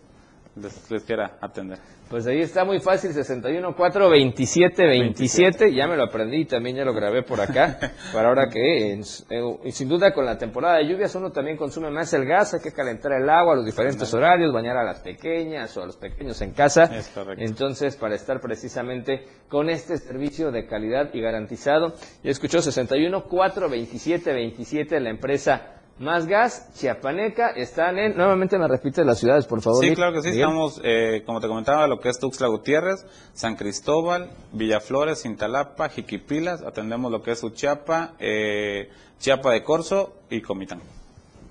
[0.57, 1.79] les, les quiera atender.
[2.11, 6.77] Pues ahí está muy fácil, 61 4 27 27, ya me lo aprendí y también
[6.77, 7.79] ya lo grabé por acá,
[8.13, 11.57] para ahora que, en- eh, y sin duda con la temporada de lluvias uno también
[11.57, 14.85] consume más el gas, hay que calentar el agua a los diferentes horarios, bañar a
[14.85, 17.43] las pequeñas o a los pequeños en casa, Es correcto.
[17.43, 23.71] entonces para estar precisamente con este servicio de calidad y garantizado, ya escuchó 61 4
[23.71, 29.61] 27 27, la empresa más gas, Chiapaneca, están en, nuevamente me repite las ciudades, por
[29.61, 29.85] favor.
[29.85, 30.43] Sí, claro que sí, Miguel.
[30.43, 36.63] estamos, eh, como te comentaba, lo que es Tuxtla Gutiérrez, San Cristóbal, Villaflores, Cintalapa, Jiquipilas,
[36.63, 40.81] atendemos lo que es Uchiapa, eh, Chiapa de Corzo y Comitán.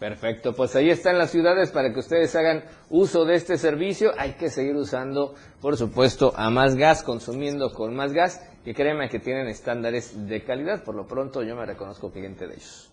[0.01, 4.11] Perfecto, pues ahí están las ciudades para que ustedes hagan uso de este servicio.
[4.17, 9.09] Hay que seguir usando, por supuesto, a más gas, consumiendo con más gas, y créanme
[9.09, 10.83] que tienen estándares de calidad.
[10.83, 12.89] Por lo pronto, yo me reconozco cliente de ellos.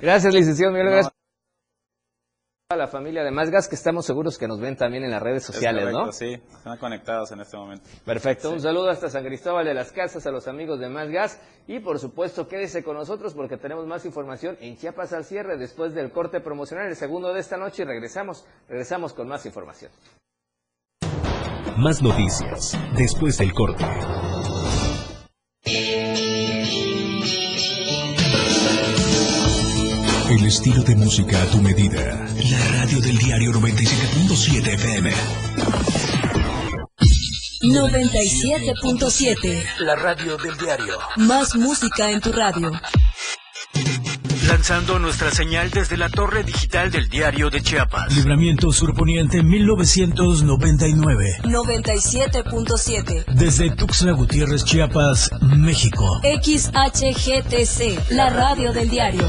[0.00, 0.86] Gracias, licenciado Miguel.
[0.86, 0.92] No.
[0.92, 1.14] Gracias
[2.72, 5.22] a la familia de Más Gas, que estamos seguros que nos ven también en las
[5.22, 6.12] redes sociales, Es correcto, ¿no?
[6.12, 7.84] Sí, están conectados en este momento.
[8.04, 11.40] Perfecto, un saludo hasta San Cristóbal de las Casas, a los amigos de Más Gas
[11.66, 15.94] y por supuesto quédese con nosotros porque tenemos más información en Chiapas al cierre después
[15.94, 19.92] del corte promocional, el segundo de esta noche y regresamos, regresamos con más información.
[21.76, 23.84] Más noticias después del corte.
[30.32, 32.26] El estilo de música a tu medida.
[32.50, 35.12] La radio del diario 97.7 FM.
[37.60, 39.62] 97.7.
[39.80, 40.96] La radio del diario.
[41.16, 42.72] Más música en tu radio.
[44.48, 48.16] Lanzando nuestra señal desde la torre digital del diario de Chiapas.
[48.16, 51.40] Libramiento Surponiente 1999.
[51.42, 53.26] 97.7.
[53.34, 56.22] Desde Tuxtla Gutiérrez, Chiapas, México.
[56.22, 59.28] XHGTC, la radio del diario.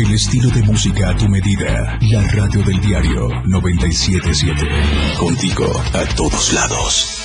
[0.00, 1.98] El estilo de música a tu medida.
[2.10, 4.66] La radio del diario 977.
[5.18, 7.18] Contigo a todos lados.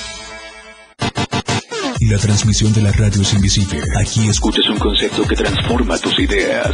[2.00, 3.80] Y la transmisión de la radio es invisible.
[3.98, 6.70] Aquí escuchas un concepto que transforma tus ideas.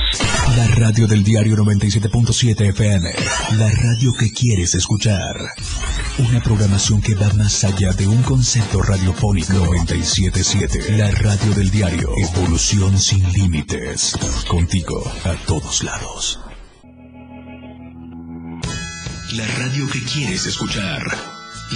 [0.56, 3.08] La radio del diario 97.7 FM.
[3.58, 5.36] La radio que quieres escuchar.
[6.18, 9.54] Una programación que va más allá de un concepto radiofónico.
[9.54, 10.98] 977.
[10.98, 12.10] La radio del diario.
[12.16, 14.18] Evolución sin límites.
[14.46, 16.38] Contigo a todos lados.
[19.32, 21.02] La radio que quieres escuchar.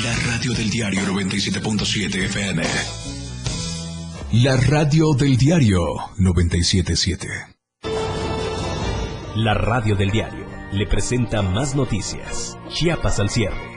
[0.02, 2.62] La radio del diario 97.7 FM.
[4.32, 5.80] La radio del diario
[6.18, 7.28] 977.
[9.36, 12.58] La radio del diario le presenta más noticias.
[12.68, 13.75] Chiapas al cierre.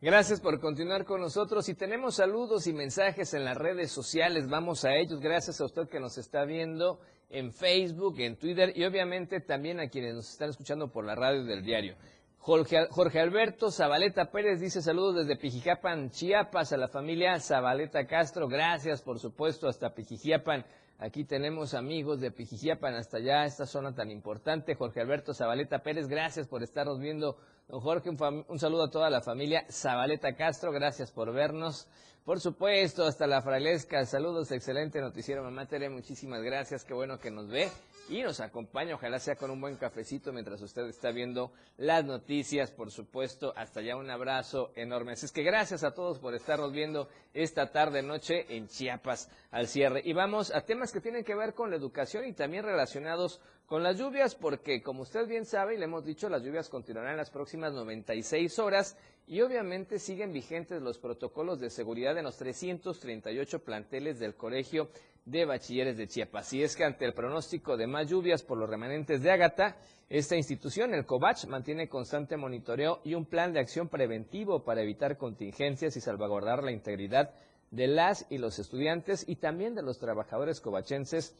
[0.00, 4.48] Gracias por continuar con nosotros y tenemos saludos y mensajes en las redes sociales.
[4.48, 5.18] Vamos a ellos.
[5.18, 9.88] Gracias a usted que nos está viendo en Facebook, en Twitter y obviamente también a
[9.88, 11.96] quienes nos están escuchando por la radio del diario.
[12.38, 18.46] Jorge, Jorge Alberto Zabaleta Pérez dice saludos desde Pijijapan, Chiapas, a la familia Zabaleta Castro.
[18.46, 20.64] Gracias, por supuesto, hasta Pijijiapan.
[21.00, 24.76] Aquí tenemos amigos de Pijijiapan hasta allá, esta zona tan importante.
[24.76, 27.36] Jorge Alberto Zabaleta Pérez, gracias por estarnos viendo.
[27.68, 31.86] Don Jorge, un, un saludo a toda la familia Zabaleta Castro, gracias por vernos.
[32.24, 37.30] Por supuesto, hasta la Frailesca, saludos, excelente noticiero, mamá Tere, muchísimas gracias, qué bueno que
[37.30, 37.70] nos ve
[38.08, 42.70] y nos acompaña, ojalá sea con un buen cafecito mientras usted está viendo las noticias,
[42.70, 45.12] por supuesto, hasta allá un abrazo enorme.
[45.12, 49.68] Así es que gracias a todos por estarnos viendo esta tarde noche en Chiapas al
[49.68, 50.00] cierre.
[50.04, 53.82] Y vamos a temas que tienen que ver con la educación y también relacionados con
[53.82, 57.30] las lluvias, porque como usted bien sabe y le hemos dicho, las lluvias continuarán las
[57.30, 64.18] próximas 96 horas y obviamente siguen vigentes los protocolos de seguridad en los 338 planteles
[64.18, 64.88] del Colegio
[65.30, 66.52] de Bachilleres de Chiapas.
[66.52, 69.76] Y es que ante el pronóstico de más lluvias por los remanentes de Ágata,
[70.08, 75.18] esta institución, el COVACH, mantiene constante monitoreo y un plan de acción preventivo para evitar
[75.18, 77.34] contingencias y salvaguardar la integridad
[77.70, 81.34] de las y los estudiantes y también de los trabajadores covachenses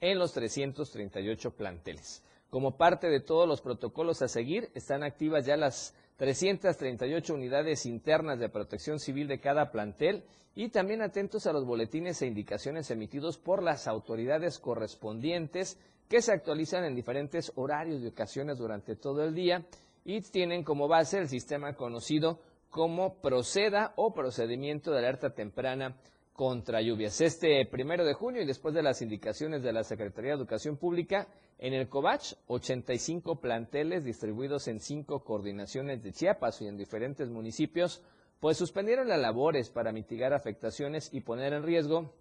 [0.00, 2.22] en los 338 planteles.
[2.48, 8.38] Como parte de todos los protocolos a seguir, están activas ya las 338 unidades internas
[8.38, 13.38] de protección civil de cada plantel y también atentos a los boletines e indicaciones emitidos
[13.38, 19.34] por las autoridades correspondientes que se actualizan en diferentes horarios y ocasiones durante todo el
[19.34, 19.64] día
[20.04, 22.38] y tienen como base el sistema conocido
[22.70, 25.96] como proceda o procedimiento de alerta temprana
[26.34, 27.20] contra lluvias.
[27.20, 31.28] Este primero de junio y después de las indicaciones de la Secretaría de Educación Pública,
[31.58, 38.02] en el COVACH, 85 planteles distribuidos en cinco coordinaciones de Chiapas y en diferentes municipios,
[38.40, 42.12] pues suspendieron las labores para mitigar afectaciones y poner en riesgo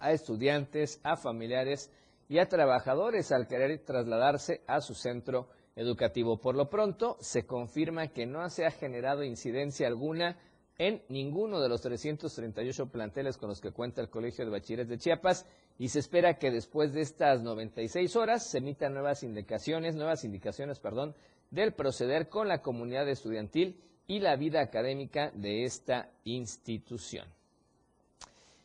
[0.00, 1.92] a estudiantes, a familiares
[2.28, 6.40] y a trabajadores al querer trasladarse a su centro educativo.
[6.40, 10.38] Por lo pronto, se confirma que no se ha generado incidencia alguna
[10.78, 14.98] en ninguno de los 338 planteles con los que cuenta el Colegio de Bachilleres de
[14.98, 15.46] Chiapas
[15.78, 20.80] y se espera que después de estas 96 horas se emitan nuevas indicaciones, nuevas indicaciones,
[20.80, 21.14] perdón,
[21.50, 27.28] del proceder con la comunidad estudiantil y la vida académica de esta institución.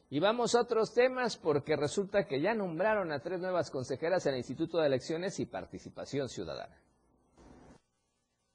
[0.10, 4.34] Y vamos a otros temas porque resulta que ya nombraron a tres nuevas consejeras en
[4.34, 6.76] el Instituto de Elecciones y Participación Ciudadana.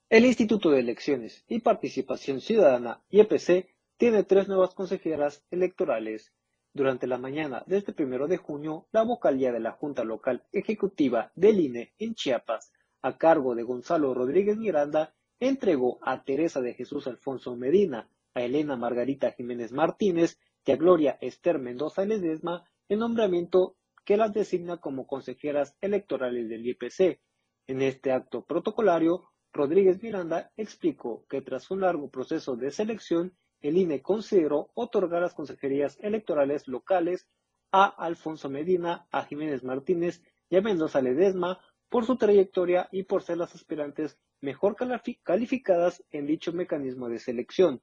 [0.07, 6.31] El Instituto de Elecciones y Participación Ciudadana, IEPC, tiene tres nuevas consejeras electorales.
[6.73, 11.31] Durante la mañana de este primero de junio, la vocalía de la Junta Local Ejecutiva
[11.33, 17.07] del INE en Chiapas, a cargo de Gonzalo Rodríguez Miranda, entregó a Teresa de Jesús
[17.07, 20.37] Alfonso Medina, a Elena Margarita Jiménez Martínez
[20.67, 26.63] y a Gloria Esther Mendoza Ledesma el nombramiento que las designa como consejeras electorales del
[26.63, 27.19] IEPC.
[27.65, 33.77] En este acto protocolario, Rodríguez Miranda explicó que tras un largo proceso de selección, el
[33.77, 37.25] INE consideró otorgar las consejerías electorales locales
[37.71, 43.23] a Alfonso Medina, a Jiménez Martínez y a Mendoza Ledesma por su trayectoria y por
[43.23, 44.75] ser las aspirantes mejor
[45.23, 47.81] calificadas en dicho mecanismo de selección.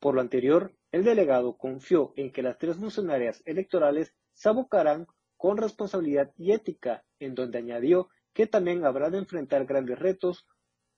[0.00, 5.06] Por lo anterior, el delegado confió en que las tres funcionarias electorales se abocarán
[5.38, 10.46] con responsabilidad y ética, en donde añadió que también habrá de enfrentar grandes retos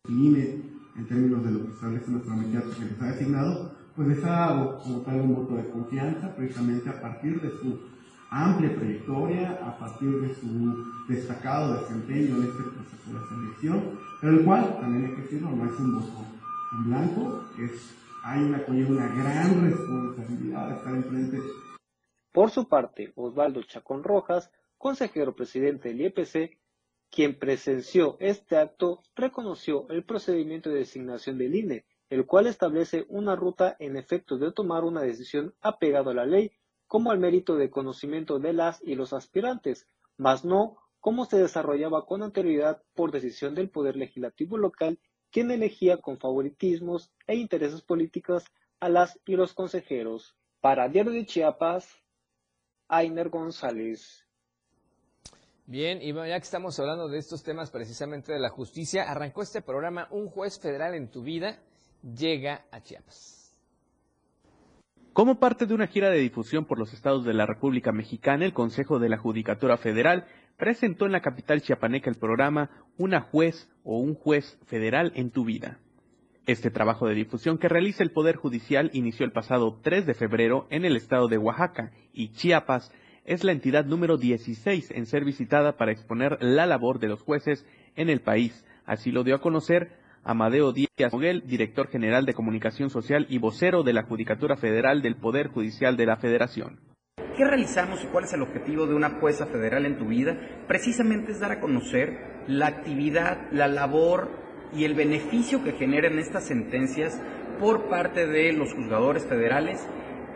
[0.08, 0.62] INE,
[0.96, 4.30] en términos de lo que establece nuestro candidato que les ha designado, pues les ha
[4.30, 7.78] dado como tal un voto de confianza precisamente a partir de su
[8.30, 14.44] amplia trayectoria, a partir de su destacado desempeño en este proceso de selección, pero el
[14.44, 16.24] cual, también hay que decirlo, no es un voto
[16.72, 21.38] en blanco, es, hay una, una gran responsabilidad de estar enfrente.
[22.32, 26.58] Por su parte, Osvaldo Chacón Rojas, consejero presidente del IEPC,
[27.10, 33.36] quien presenció este acto reconoció el procedimiento de designación del INE, el cual establece una
[33.36, 36.52] ruta en efecto de tomar una decisión apegado a la ley,
[36.86, 42.04] como al mérito de conocimiento de las y los aspirantes, mas no como se desarrollaba
[42.04, 44.98] con anterioridad por decisión del Poder Legislativo local,
[45.30, 48.44] quien elegía con favoritismos e intereses políticos
[48.80, 50.36] a las y los consejeros.
[50.60, 51.88] Para Diario de Chiapas,
[52.88, 54.25] Ainer González.
[55.68, 59.62] Bien, y ya que estamos hablando de estos temas precisamente de la justicia, arrancó este
[59.62, 61.58] programa Un juez federal en tu vida
[62.02, 63.52] llega a Chiapas.
[65.12, 68.52] Como parte de una gira de difusión por los estados de la República Mexicana, el
[68.52, 73.98] Consejo de la Judicatura Federal presentó en la capital chiapaneca el programa Una juez o
[73.98, 75.80] un juez federal en tu vida.
[76.46, 80.68] Este trabajo de difusión que realiza el Poder Judicial inició el pasado 3 de febrero
[80.70, 82.92] en el estado de Oaxaca y Chiapas
[83.26, 87.66] es la entidad número 16 en ser visitada para exponer la labor de los jueces
[87.96, 88.64] en el país.
[88.86, 89.90] Así lo dio a conocer
[90.22, 95.16] Amadeo Díaz Moguel, director general de Comunicación Social y vocero de la Judicatura Federal del
[95.16, 96.80] Poder Judicial de la Federación.
[97.16, 100.38] ¿Qué realizamos y cuál es el objetivo de una jueza federal en tu vida?
[100.66, 104.30] Precisamente es dar a conocer la actividad, la labor
[104.72, 107.20] y el beneficio que generan estas sentencias
[107.58, 109.86] por parte de los juzgadores federales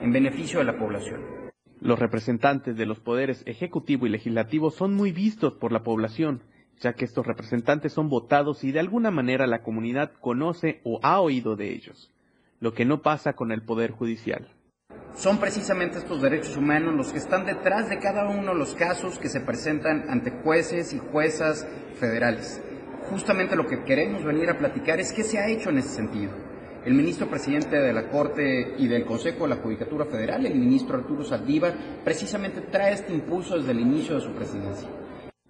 [0.03, 1.40] en beneficio de la población.
[1.81, 6.43] Los representantes de los poderes ejecutivo y legislativo son muy vistos por la población,
[6.79, 11.21] ya que estos representantes son votados y de alguna manera la comunidad conoce o ha
[11.21, 12.11] oído de ellos,
[12.61, 14.49] lo que no pasa con el Poder Judicial.
[15.15, 19.19] Son precisamente estos derechos humanos los que están detrás de cada uno de los casos
[19.19, 22.63] que se presentan ante jueces y juezas federales.
[23.09, 26.50] Justamente lo que queremos venir a platicar es qué se ha hecho en ese sentido
[26.85, 30.97] el ministro presidente de la Corte y del Consejo de la Judicatura Federal, el ministro
[30.97, 31.75] Arturo Saldívar,
[32.05, 34.89] precisamente trae este impulso desde el inicio de su presidencia.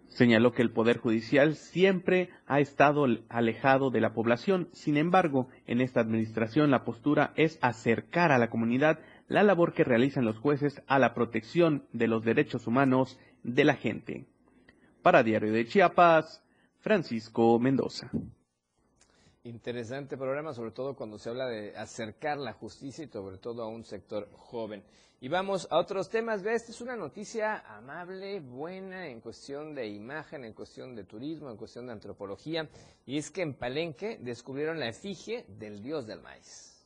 [0.08, 5.80] Señaló que el Poder Judicial siempre ha estado alejado de la población, sin embargo, en
[5.80, 10.82] esta administración la postura es acercar a la comunidad la labor que realizan los jueces
[10.88, 14.26] a la protección de los derechos humanos de la gente.
[15.02, 16.44] Para Diario de Chiapas,
[16.80, 18.10] Francisco Mendoza.
[19.44, 23.68] Interesante programa, sobre todo cuando se habla de acercar la justicia y sobre todo a
[23.68, 24.84] un sector joven.
[25.18, 26.42] Y vamos a otros temas.
[26.42, 31.50] Ve, esta es una noticia amable, buena en cuestión de imagen, en cuestión de turismo,
[31.50, 32.68] en cuestión de antropología.
[33.06, 36.79] Y es que en Palenque descubrieron la efigie del dios del maíz.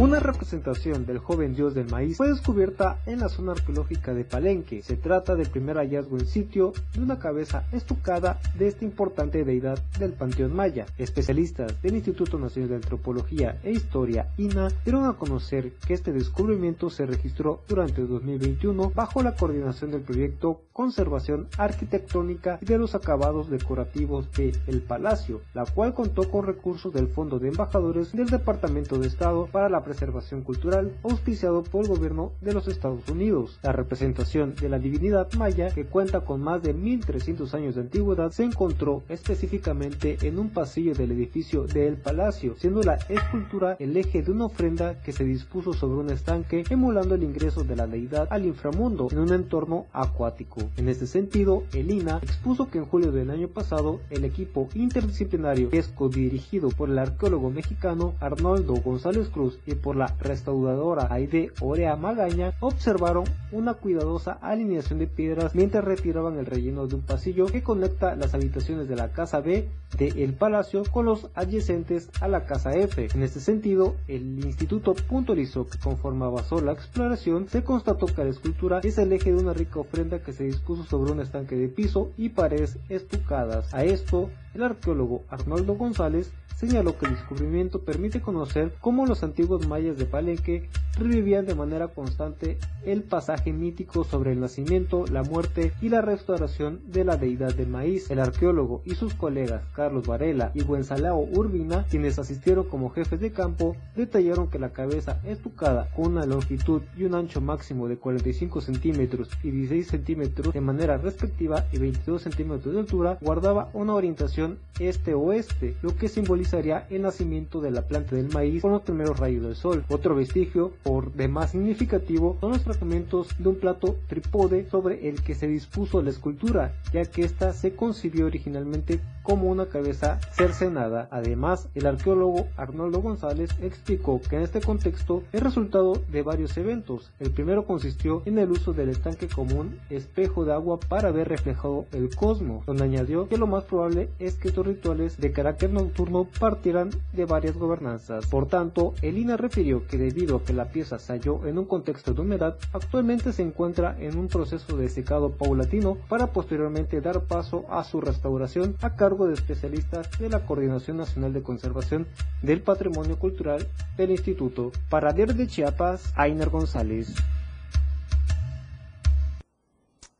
[0.00, 4.82] Una representación del joven dios del maíz fue descubierta en la zona arqueológica de Palenque.
[4.82, 9.78] Se trata del primer hallazgo en sitio de una cabeza estucada de esta importante deidad
[9.98, 10.86] del panteón maya.
[10.96, 16.88] Especialistas del Instituto Nacional de Antropología e Historia, INA, dieron a conocer que este descubrimiento
[16.88, 22.94] se registró durante el 2021 bajo la coordinación del proyecto Conservación Arquitectónica y de los
[22.94, 28.30] Acabados Decorativos de El Palacio, la cual contó con recursos del Fondo de Embajadores del
[28.30, 33.58] Departamento de Estado para la Preservación Cultural, auspiciado por el gobierno de los Estados Unidos.
[33.64, 38.30] La representación de la divinidad maya, que cuenta con más de 1300 años de antigüedad,
[38.30, 43.96] se encontró específicamente en un pasillo del edificio de El Palacio, siendo la escultura el
[43.96, 47.88] eje de una ofrenda que se dispuso sobre un estanque, emulando el ingreso de la
[47.88, 50.60] deidad al inframundo en un entorno acuático.
[50.76, 55.70] En este sentido, el INA expuso que en julio del año pasado, el equipo interdisciplinario
[55.72, 61.96] es dirigido por el arqueólogo mexicano Arnoldo González Cruz y por la restauradora Aide Orea
[61.96, 67.62] Magaña observaron una cuidadosa alineación de piedras mientras retiraban el relleno de un pasillo que
[67.62, 69.68] conecta las habitaciones de la casa B
[69.98, 73.08] de El Palacio con los adyacentes a la casa F.
[73.14, 78.30] En este sentido, el instituto puntualizó que conforme avanzó la exploración, se constató que la
[78.30, 81.68] escultura es el eje de una rica ofrenda que se dispuso sobre un estanque de
[81.68, 83.72] piso y paredes estucadas.
[83.74, 89.66] A esto, el arqueólogo Arnoldo González señaló que el descubrimiento permite conocer cómo los antiguos
[89.70, 90.68] mayas de Palenque
[90.98, 96.80] revivían de manera constante el pasaje mítico sobre el nacimiento, la muerte y la restauración
[96.86, 98.10] de la deidad del maíz.
[98.10, 103.30] El arqueólogo y sus colegas Carlos Varela y Buensalao Urbina, quienes asistieron como jefes de
[103.30, 108.60] campo, detallaron que la cabeza estucada con una longitud y un ancho máximo de 45
[108.60, 114.58] centímetros y 16 centímetros de manera respectiva y 22 centímetros de altura guardaba una orientación
[114.80, 119.44] este-oeste, lo que simboliza el nacimiento de la planta del maíz con los primeros rayos
[119.54, 119.84] sol.
[119.88, 125.34] Otro vestigio, por demás significativo, son los fragmentos de un plato trípode sobre el que
[125.34, 129.00] se dispuso la escultura, ya que ésta se concibió originalmente
[129.30, 131.06] como una cabeza cercenada.
[131.12, 137.12] Además, el arqueólogo Arnoldo González explicó que en este contexto es resultado de varios eventos.
[137.20, 141.28] El primero consistió en el uso del estanque como un espejo de agua para ver
[141.28, 145.70] reflejado el cosmos, donde añadió que lo más probable es que estos rituales de carácter
[145.70, 148.26] nocturno partieran de varias gobernanzas.
[148.26, 151.66] Por tanto, el INA refirió que debido a que la pieza se halló en un
[151.66, 157.20] contexto de humedad, actualmente se encuentra en un proceso de secado paulatino para posteriormente dar
[157.26, 162.06] paso a su restauración a cargo de especialistas de la Coordinación Nacional de Conservación
[162.42, 163.66] del Patrimonio Cultural
[163.96, 164.72] del Instituto.
[164.88, 167.14] Para Diario de Chiapas, Ainer González.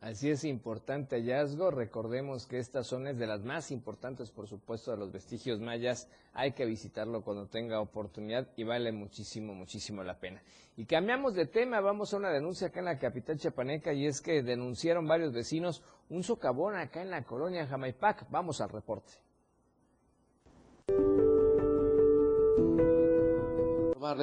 [0.01, 1.71] Así es importante hallazgo.
[1.71, 6.09] Recordemos que esta zona es de las más importantes, por supuesto, de los vestigios mayas.
[6.33, 10.43] Hay que visitarlo cuando tenga oportunidad y vale muchísimo, muchísimo la pena.
[10.79, 14.23] Y cambiamos de tema, vamos a una denuncia acá en la capital chapaneca y es
[14.23, 18.31] que denunciaron varios vecinos un socavón acá en la colonia Jamaipac.
[18.31, 19.30] Vamos al reporte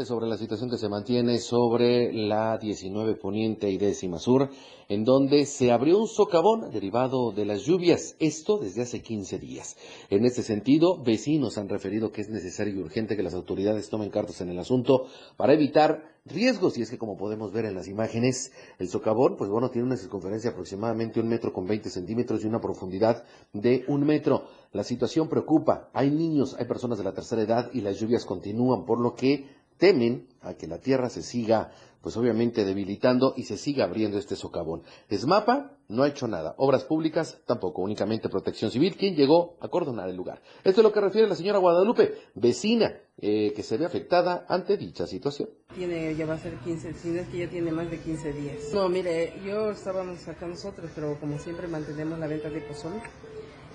[0.06, 4.50] sobre la situación que se mantiene sobre la 19 Poniente y décima Sur,
[4.90, 9.78] en donde se abrió un socavón derivado de las lluvias, esto desde hace 15 días.
[10.10, 14.10] En este sentido, vecinos han referido que es necesario y urgente que las autoridades tomen
[14.10, 15.06] cartas en el asunto
[15.38, 19.50] para evitar riesgos, y es que como podemos ver en las imágenes, el socavón, pues
[19.50, 23.24] bueno, tiene una circunferencia aproximadamente un metro con 20 centímetros y una profundidad
[23.54, 24.46] de un metro.
[24.78, 28.86] La situación preocupa, hay niños, hay personas de la tercera edad y las lluvias continúan,
[28.86, 29.50] por lo que
[29.80, 34.36] temen a que la tierra se siga, pues obviamente debilitando y se siga abriendo este
[34.36, 34.84] socavón.
[35.10, 40.10] ESMAPA no ha hecho nada, obras públicas tampoco, únicamente protección civil, quien llegó a cordonar
[40.10, 40.44] el lugar.
[40.64, 44.78] Esto es lo que refiere la señora Guadalupe, vecina, eh, que se ve afectada ante
[44.78, 45.50] dicha situación.
[45.74, 48.58] Tiene, ya va a ser 15, si es que ya tiene más de 15 días.
[48.76, 53.02] No, mire, yo estábamos acá nosotros, pero como siempre mantenemos la venta de pozón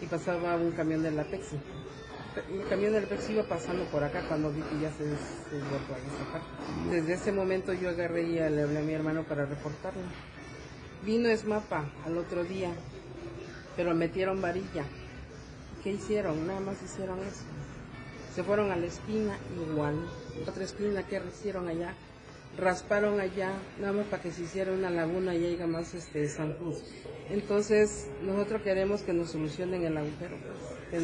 [0.03, 1.57] y pasaba un camión de la Pexi
[2.37, 6.91] el camión del Pex iba pasando por acá cuando vi que ya se desbordó ahí.
[6.91, 10.03] Desde ese momento yo agarré y le hablé a mi hermano para reportarlo.
[11.05, 12.71] Vino Esmapa al otro día,
[13.77, 14.85] pero metieron varilla.
[15.83, 16.47] ¿Qué hicieron?
[16.47, 17.43] Nada más hicieron eso.
[18.35, 19.37] Se fueron a la esquina
[19.71, 19.97] igual.
[20.49, 21.95] Otra esquina que hicieron allá,
[22.59, 26.53] rasparon allá, nada más para que se hiciera una laguna y haya más este San
[26.55, 26.83] Cruz.
[27.31, 30.37] Entonces, nosotros queremos que nos solucionen el agujero.
[30.91, 31.03] Pues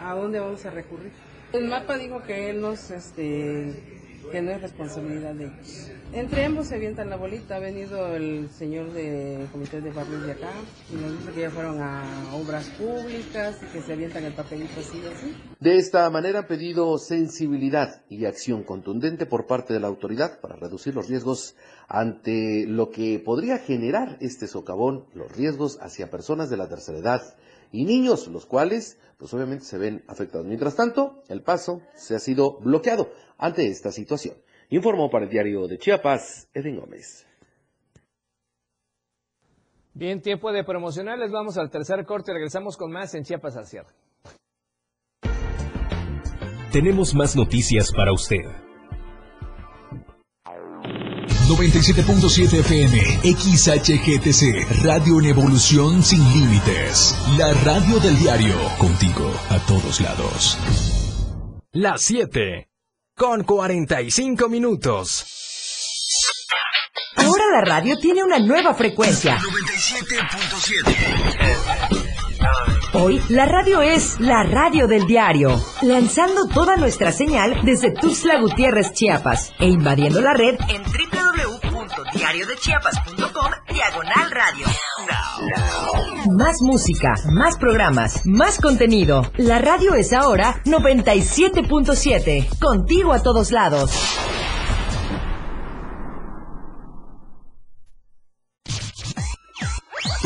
[0.00, 1.12] a dónde vamos a recurrir.
[1.52, 3.97] El mapa dijo que él nos, este,
[4.30, 5.90] que no es responsabilidad de ellos.
[6.12, 7.56] Entre ambos se avientan la bolita.
[7.56, 10.50] Ha venido el señor del comité de barrios de acá
[10.90, 12.02] y nos dice que ya fueron a
[12.34, 15.34] obras públicas y que se avientan el papelito así así.
[15.60, 20.56] De esta manera han pedido sensibilidad y acción contundente por parte de la autoridad para
[20.56, 21.56] reducir los riesgos
[21.88, 27.22] ante lo que podría generar este socavón, los riesgos hacia personas de la tercera edad
[27.72, 30.46] y niños, los cuales pues obviamente se ven afectados.
[30.46, 34.36] Mientras tanto, el paso se ha sido bloqueado ante esta situación.
[34.70, 37.26] Informó para el diario de Chiapas, Edwin Gómez.
[39.94, 41.32] Bien, tiempo de promocionales.
[41.32, 42.32] Vamos al tercer corte.
[42.32, 43.92] Regresamos con más en Chiapas al cierre.
[46.70, 48.67] Tenemos más noticias para usted.
[51.48, 57.16] 97.7 FM, XHGTC, Radio en Evolución Sin Límites.
[57.38, 60.58] La radio del diario, contigo a todos lados.
[61.72, 62.68] Las 7,
[63.16, 65.24] con 45 minutos.
[67.16, 69.38] Ahora la radio tiene una nueva frecuencia.
[69.38, 70.96] 97.7.
[72.92, 78.92] Hoy la radio es la radio del diario, lanzando toda nuestra señal desde Tuxtla Gutiérrez,
[78.92, 80.84] Chiapas, e invadiendo la red en
[81.98, 84.66] www.diariodechiapas.com diagonal radio.
[86.36, 89.22] Más música, más programas, más contenido.
[89.36, 93.90] La radio es ahora 97.7, contigo a todos lados.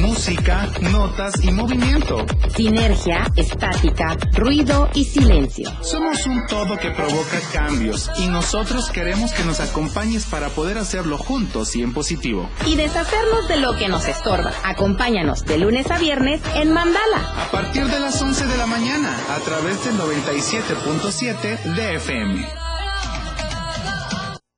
[0.00, 2.26] Música, notas y movimiento.
[2.54, 5.70] Sinergia, estática, ruido y silencio.
[5.82, 11.18] Somos un todo que provoca cambios y nosotros queremos que nos acompañes para poder hacerlo
[11.18, 12.48] juntos y en positivo.
[12.66, 14.52] Y deshacernos de lo que nos estorba.
[14.64, 17.44] Acompáñanos de lunes a viernes en Mandala.
[17.44, 22.46] A partir de las 11 de la mañana a través del 97.7 de FM.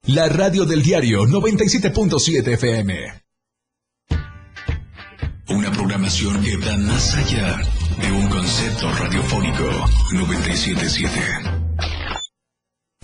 [0.07, 3.28] La radio del diario 97.7 FM.
[6.09, 7.59] Una programación que va más allá
[8.01, 9.65] de un concepto radiofónico
[10.15, 11.11] 977.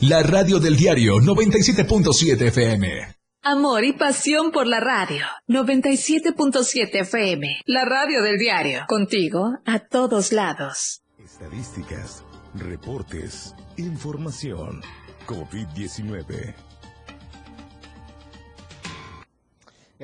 [0.00, 3.14] La radio del diario 97.7 FM.
[3.42, 5.26] Amor y pasión por la radio.
[5.48, 7.60] 97.7 FM.
[7.66, 8.84] La radio del diario.
[8.88, 11.02] Contigo a todos lados.
[11.22, 12.24] Estadísticas,
[12.54, 14.80] reportes, información.
[15.26, 16.54] COVID-19.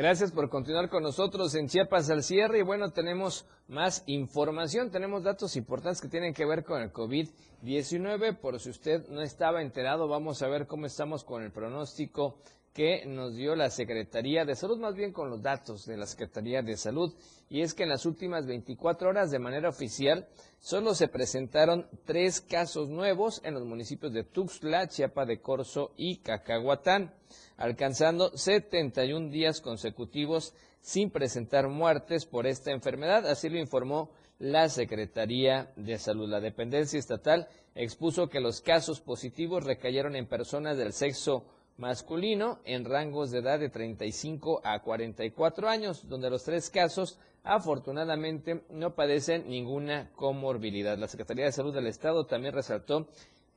[0.01, 5.23] Gracias por continuar con nosotros en Chiapas al cierre y bueno, tenemos más información, tenemos
[5.23, 8.39] datos importantes que tienen que ver con el COVID-19.
[8.39, 12.39] Por si usted no estaba enterado, vamos a ver cómo estamos con el pronóstico
[12.73, 16.63] que nos dio la Secretaría de Salud, más bien con los datos de la Secretaría
[16.63, 17.13] de Salud.
[17.51, 20.29] Y es que en las últimas 24 horas, de manera oficial,
[20.61, 26.19] solo se presentaron tres casos nuevos en los municipios de Tuxtla, Chiapa de Corzo y
[26.19, 27.13] Cacahuatán
[27.57, 35.71] alcanzando 71 días consecutivos sin presentar muertes por esta enfermedad, así lo informó la Secretaría
[35.77, 36.29] de Salud.
[36.29, 41.45] La dependencia estatal expuso que los casos positivos recayeron en personas del sexo
[41.77, 48.63] masculino en rangos de edad de 35 a 44 años, donde los tres casos afortunadamente
[48.71, 50.99] no padecen ninguna comorbilidad.
[50.99, 53.07] La Secretaría de Salud del Estado también resaltó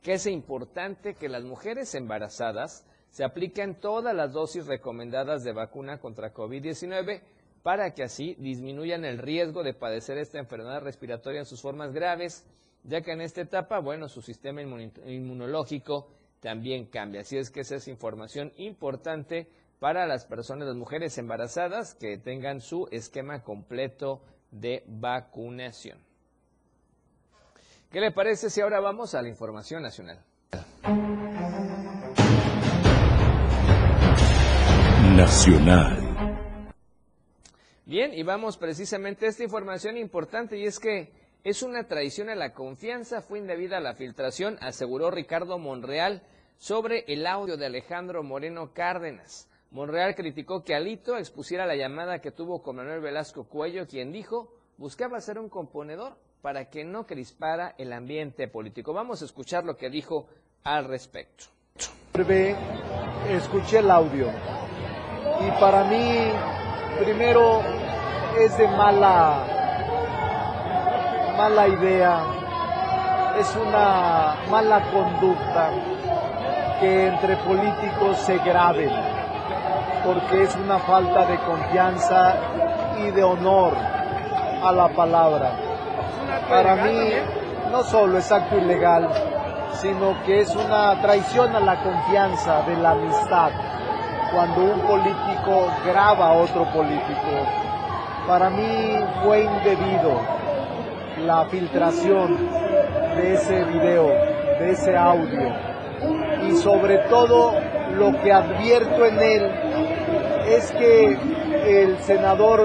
[0.02, 6.00] que es importante que las mujeres embarazadas se apliquen todas las dosis recomendadas de vacuna
[6.00, 7.22] contra COVID-19
[7.62, 12.46] para que así disminuyan el riesgo de padecer esta enfermedad respiratoria en sus formas graves,
[12.84, 16.10] ya que en esta etapa, bueno, su sistema inmunológico
[16.42, 17.22] también cambia.
[17.22, 19.48] Así es que esa es información importante
[19.84, 25.98] para las personas, las mujeres embarazadas que tengan su esquema completo de vacunación.
[27.92, 30.24] ¿Qué le parece si ahora vamos a la información nacional?
[35.18, 36.38] Nacional.
[37.86, 41.12] Bien, y vamos precisamente a esta información importante y es que
[41.44, 46.24] es una traición a la confianza, fue indebida la filtración, aseguró Ricardo Monreal
[46.58, 49.50] sobre el audio de Alejandro Moreno Cárdenas.
[49.74, 54.54] Monreal criticó que Alito expusiera la llamada que tuvo con Manuel Velasco Cuello, quien dijo
[54.78, 58.94] buscaba ser un componedor para que no crispara el ambiente político.
[58.94, 60.28] Vamos a escuchar lo que dijo
[60.64, 61.46] al respecto.
[63.28, 64.28] Escuché el audio
[65.42, 66.32] y para mí,
[67.04, 67.62] primero,
[68.40, 69.48] es de mala,
[71.36, 75.72] mala idea, es una mala conducta
[76.80, 79.13] que entre políticos se graben,
[80.04, 82.36] porque es una falta de confianza
[83.00, 83.74] y de honor
[84.64, 85.52] a la palabra.
[86.50, 87.10] Para mí,
[87.72, 89.10] no solo es acto ilegal,
[89.74, 93.52] sino que es una traición a la confianza de la amistad
[94.34, 97.30] cuando un político graba a otro político.
[98.28, 100.22] Para mí fue indebido
[101.26, 102.38] la filtración
[103.16, 104.08] de ese video,
[104.60, 105.54] de ese audio.
[106.48, 107.54] Y sobre todo
[107.96, 109.52] lo que advierto en él
[110.48, 111.18] es que
[111.66, 112.62] el senador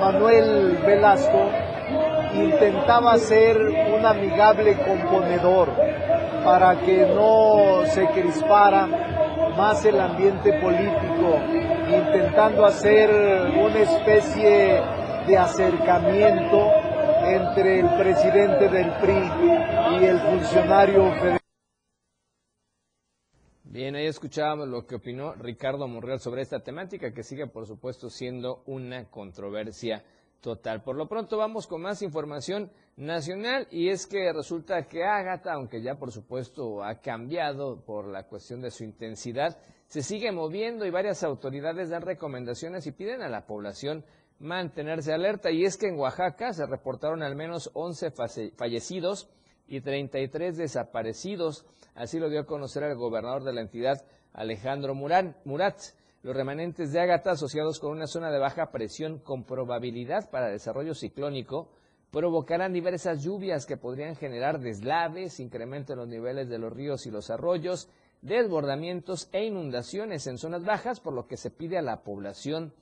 [0.00, 1.50] Manuel Velasco
[2.34, 5.68] intentaba ser un amigable componedor
[6.44, 8.86] para que no se crispara
[9.56, 11.38] más el ambiente político,
[11.88, 13.10] intentando hacer
[13.56, 14.82] una especie
[15.26, 16.70] de acercamiento
[17.24, 19.30] entre el presidente del PRI
[20.00, 21.43] y el funcionario federal.
[23.74, 28.08] Bien, ahí escuchábamos lo que opinó Ricardo Monreal sobre esta temática, que sigue, por supuesto,
[28.08, 30.04] siendo una controversia
[30.40, 30.84] total.
[30.84, 35.82] Por lo pronto vamos con más información nacional y es que resulta que Ágata, aunque
[35.82, 39.58] ya por supuesto ha cambiado por la cuestión de su intensidad,
[39.88, 44.04] se sigue moviendo y varias autoridades dan recomendaciones y piden a la población
[44.38, 45.50] mantenerse alerta.
[45.50, 48.12] Y es que en Oaxaca se reportaron al menos 11
[48.56, 49.28] fallecidos
[49.66, 51.66] y 33 desaparecidos.
[51.94, 55.36] Así lo dio a conocer el gobernador de la entidad, Alejandro Murat.
[56.22, 60.94] Los remanentes de Ágata, asociados con una zona de baja presión con probabilidad para desarrollo
[60.94, 61.68] ciclónico,
[62.10, 67.10] provocarán diversas lluvias que podrían generar deslaves, incremento en los niveles de los ríos y
[67.10, 67.88] los arroyos,
[68.22, 72.72] desbordamientos e inundaciones en zonas bajas, por lo que se pide a la población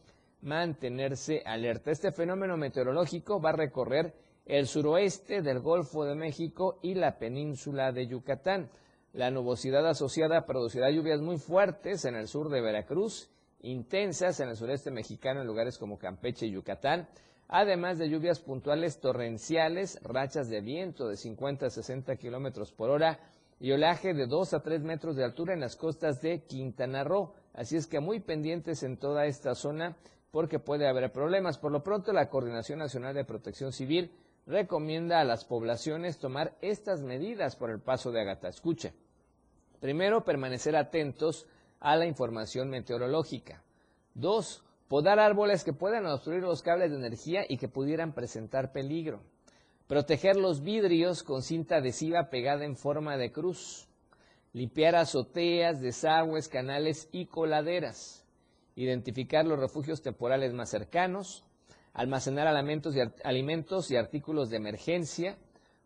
[0.40, 1.90] mantenerse alerta.
[1.90, 4.14] Este fenómeno meteorológico va a recorrer
[4.46, 8.70] el suroeste del Golfo de México y la península de Yucatán.
[9.12, 13.28] La nubosidad asociada producirá lluvias muy fuertes en el sur de Veracruz,
[13.60, 17.06] intensas en el sureste mexicano en lugares como Campeche y Yucatán,
[17.46, 23.20] además de lluvias puntuales torrenciales, rachas de viento de 50 a 60 kilómetros por hora
[23.60, 27.34] y olaje de 2 a 3 metros de altura en las costas de Quintana Roo.
[27.52, 29.94] Así es que muy pendientes en toda esta zona
[30.30, 31.58] porque puede haber problemas.
[31.58, 34.10] Por lo pronto, la Coordinación Nacional de Protección Civil
[34.46, 38.48] recomienda a las poblaciones tomar estas medidas por el paso de Agata.
[38.48, 38.94] Escuche.
[39.83, 41.49] Primero, permanecer atentos
[41.80, 43.64] a la información meteorológica.
[44.14, 49.24] Dos, podar árboles que puedan obstruir los cables de energía y que pudieran presentar peligro.
[49.89, 53.89] Proteger los vidrios con cinta adhesiva pegada en forma de cruz.
[54.53, 58.24] Limpiar azoteas, desagües, canales y coladeras.
[58.76, 61.45] Identificar los refugios temporales más cercanos
[61.95, 65.37] almacenar alimentos y, alimentos y artículos de emergencia,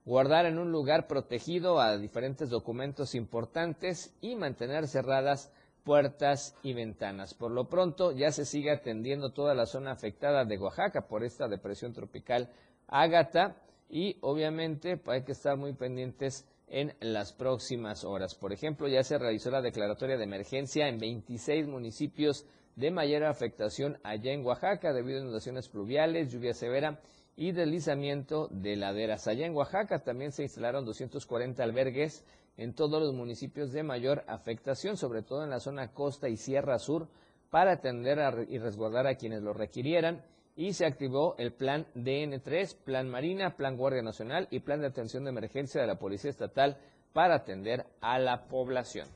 [0.06, 5.52] guardar en un lugar protegido a diferentes documentos importantes y mantener cerradas
[5.84, 7.34] puertas y ventanas.
[7.34, 11.48] Por lo pronto ya se sigue atendiendo toda la zona afectada de Oaxaca por esta
[11.48, 12.48] depresión tropical
[12.86, 13.56] Ágata
[13.90, 18.36] y obviamente hay que estar muy pendientes en las próximas horas.
[18.36, 22.46] Por ejemplo, ya se realizó la declaratoria de emergencia en 26 municipios
[22.76, 27.00] de mayor afectación allá en Oaxaca debido a inundaciones pluviales, lluvia severa
[27.36, 29.28] y deslizamiento de laderas.
[29.28, 32.24] Allá en Oaxaca también se instalaron 240 albergues
[32.56, 36.78] en todos los municipios de mayor afectación, sobre todo en la zona costa y sierra
[36.78, 37.08] sur,
[37.50, 40.24] para atender y resguardar a quienes lo requirieran.
[40.56, 45.24] Y se activó el plan DN3, Plan Marina, Plan Guardia Nacional y Plan de Atención
[45.24, 46.78] de Emergencia de la Policía Estatal
[47.12, 49.08] para atender a la población.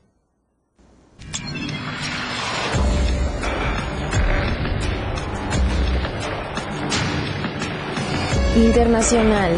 [8.55, 9.53] Internacional.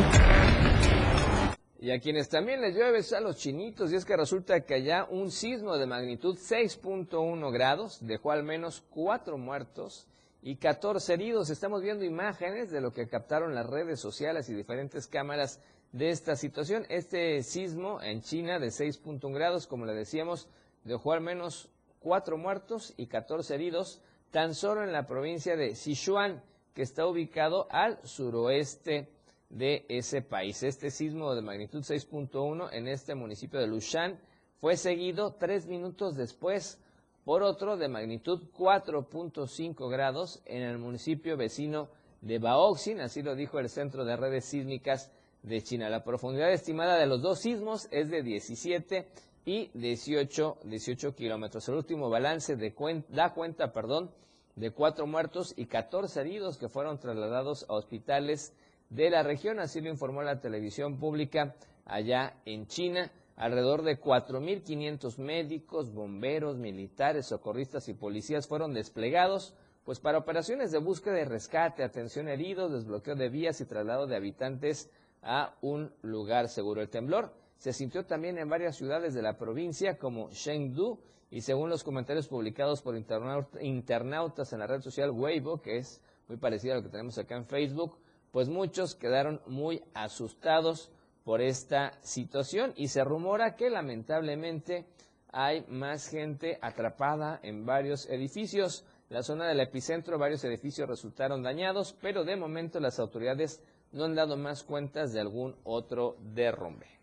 [1.82, 4.76] Y a quienes también les llueve es a los chinitos, y es que resulta que
[4.76, 10.06] allá un sismo de magnitud 6.1 grados dejó al menos cuatro muertos
[10.44, 11.50] y 14 heridos.
[11.50, 15.60] Estamos viendo imágenes de lo que captaron las redes sociales y diferentes cámaras
[15.92, 16.86] de esta situación.
[16.90, 20.48] Este sismo en China de 6.1 grados, como le decíamos,
[20.84, 21.68] dejó al menos
[22.00, 26.44] cuatro muertos y 14 heridos tan solo en la provincia de Sichuan,
[26.74, 29.10] que está ubicado al suroeste
[29.50, 30.64] de ese país.
[30.64, 34.20] Este sismo de magnitud 6.1 en este municipio de Lushan
[34.60, 36.80] fue seguido tres minutos después
[37.26, 41.90] por otro de magnitud 4.5 grados en el municipio vecino
[42.22, 45.12] de Baoxin, así lo dijo el Centro de Redes Sísmicas
[45.42, 45.90] de China.
[45.90, 49.08] La profundidad estimada de los dos sismos es de 17
[49.46, 51.68] y 18, 18 kilómetros.
[51.68, 52.74] El último balance de
[53.10, 54.12] da cuenta perdón,
[54.56, 58.54] de cuatro muertos y 14 heridos que fueron trasladados a hospitales
[58.90, 63.12] de la región, así lo informó la televisión pública allá en China.
[63.36, 70.78] Alrededor de 4.500 médicos, bomberos, militares, socorristas y policías fueron desplegados pues para operaciones de
[70.78, 74.90] búsqueda y rescate, atención a heridos, desbloqueo de vías y traslado de habitantes
[75.22, 76.82] a un lugar seguro.
[76.82, 81.00] El temblor se sintió también en varias ciudades de la provincia como Chengdu
[81.34, 86.38] y según los comentarios publicados por internautas en la red social Weibo, que es muy
[86.38, 87.98] parecida a lo que tenemos acá en Facebook,
[88.30, 90.92] pues muchos quedaron muy asustados
[91.24, 94.86] por esta situación y se rumora que lamentablemente
[95.32, 98.86] hay más gente atrapada en varios edificios.
[99.10, 103.60] En la zona del epicentro varios edificios resultaron dañados, pero de momento las autoridades
[103.92, 107.03] no han dado más cuentas de algún otro derrumbe.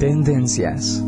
[0.00, 1.04] Tendencias.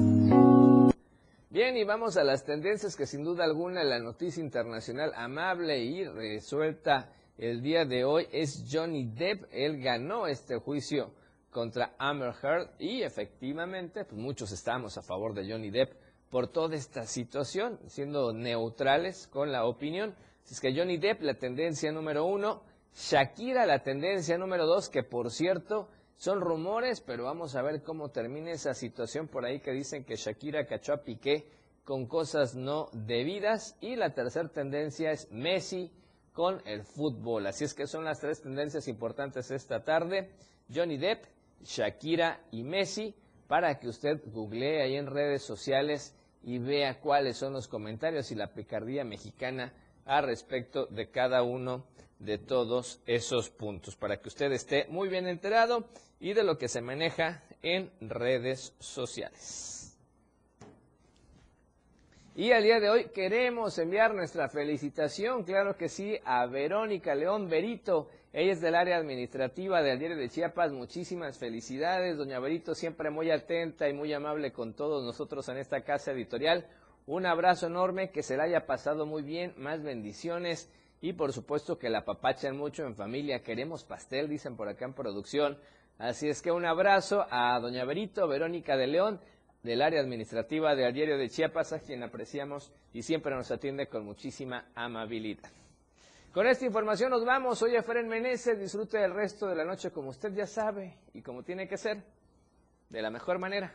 [1.49, 6.05] Bien, y vamos a las tendencias que sin duda alguna la noticia internacional amable y
[6.05, 9.45] resuelta el día de hoy es Johnny Depp.
[9.51, 11.15] Él ganó este juicio
[11.51, 15.95] contra Amber Heard y efectivamente pues muchos estamos a favor de Johnny Depp
[16.29, 20.15] por toda esta situación, siendo neutrales con la opinión.
[20.45, 22.63] es que Johnny Depp, la tendencia número uno,
[22.95, 25.89] Shakira, la tendencia número dos, que por cierto
[26.23, 30.15] son rumores, pero vamos a ver cómo termina esa situación por ahí que dicen que
[30.15, 31.49] Shakira cachó a Piqué
[31.83, 33.77] con cosas no debidas.
[33.81, 35.91] Y la tercera tendencia es Messi
[36.33, 37.49] con el fútbol.
[37.49, 40.31] Así es que son las tres tendencias importantes esta tarde.
[40.73, 41.25] Johnny Depp,
[41.65, 43.17] Shakira y Messi,
[43.49, 46.15] para que usted googlee ahí en redes sociales
[46.45, 49.73] y vea cuáles son los comentarios y la picardía mexicana
[50.05, 51.85] a respecto de cada uno
[52.25, 55.85] de todos esos puntos, para que usted esté muy bien enterado
[56.21, 59.99] y de lo que se maneja en redes sociales.
[62.35, 67.49] Y al día de hoy queremos enviar nuestra felicitación, claro que sí, a Verónica León
[67.51, 68.09] Berito.
[68.33, 70.73] Ella es del área administrativa del Diario de Chiapas.
[70.73, 75.83] Muchísimas felicidades, doña Berito, siempre muy atenta y muy amable con todos nosotros en esta
[75.83, 76.67] casa editorial.
[77.05, 80.71] Un abrazo enorme, que se la haya pasado muy bien, más bendiciones
[81.03, 83.43] y por supuesto que la papachen mucho en familia.
[83.43, 85.59] Queremos pastel, dicen por acá en producción.
[85.99, 89.21] Así es que un abrazo a doña Berito, Verónica de León,
[89.65, 94.05] del área administrativa del Diario de Chiapas, a quien apreciamos y siempre nos atiende con
[94.05, 95.51] muchísima amabilidad.
[96.33, 97.59] Con esta información nos vamos.
[97.59, 98.59] Soy Efren Meneses.
[98.59, 102.01] Disfrute del resto de la noche como usted ya sabe y como tiene que ser,
[102.89, 103.75] de la mejor manera.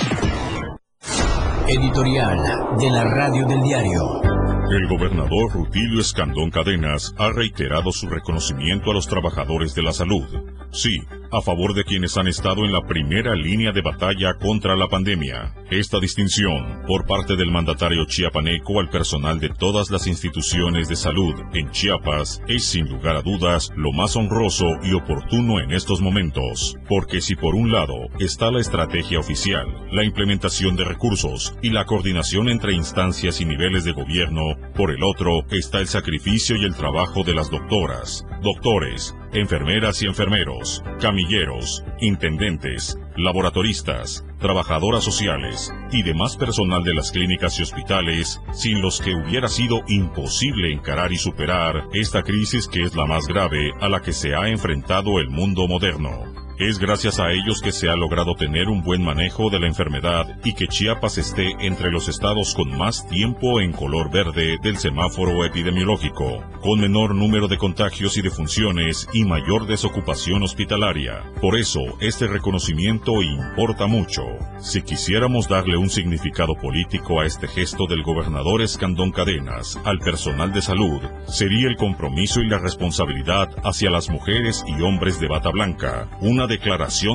[1.73, 4.21] Editorial de la Radio del Diario.
[4.69, 10.25] El gobernador Rutilio Escandón Cadenas ha reiterado su reconocimiento a los trabajadores de la salud.
[10.71, 10.97] Sí,
[11.31, 15.53] a favor de quienes han estado en la primera línea de batalla contra la pandemia.
[15.69, 21.33] Esta distinción, por parte del mandatario chiapaneco al personal de todas las instituciones de salud
[21.53, 26.77] en Chiapas, es sin lugar a dudas lo más honroso y oportuno en estos momentos,
[26.89, 31.85] porque si por un lado está la estrategia oficial, la implementación de recursos y la
[31.85, 36.75] coordinación entre instancias y niveles de gobierno, por el otro está el sacrificio y el
[36.75, 46.37] trabajo de las doctoras, doctores, enfermeras y enfermeros, camilleros, intendentes, laboratoristas, trabajadoras sociales y demás
[46.37, 51.87] personal de las clínicas y hospitales, sin los que hubiera sido imposible encarar y superar
[51.93, 55.67] esta crisis que es la más grave a la que se ha enfrentado el mundo
[55.67, 56.50] moderno.
[56.61, 60.27] Es gracias a ellos que se ha logrado tener un buen manejo de la enfermedad
[60.43, 65.43] y que Chiapas esté entre los estados con más tiempo en color verde del semáforo
[65.43, 71.23] epidemiológico, con menor número de contagios y defunciones y mayor desocupación hospitalaria.
[71.41, 74.21] Por eso, este reconocimiento importa mucho.
[74.59, 80.53] Si quisiéramos darle un significado político a este gesto del gobernador Escandón Cadenas al personal
[80.53, 85.49] de salud, sería el compromiso y la responsabilidad hacia las mujeres y hombres de bata
[85.49, 87.09] blanca, una declaración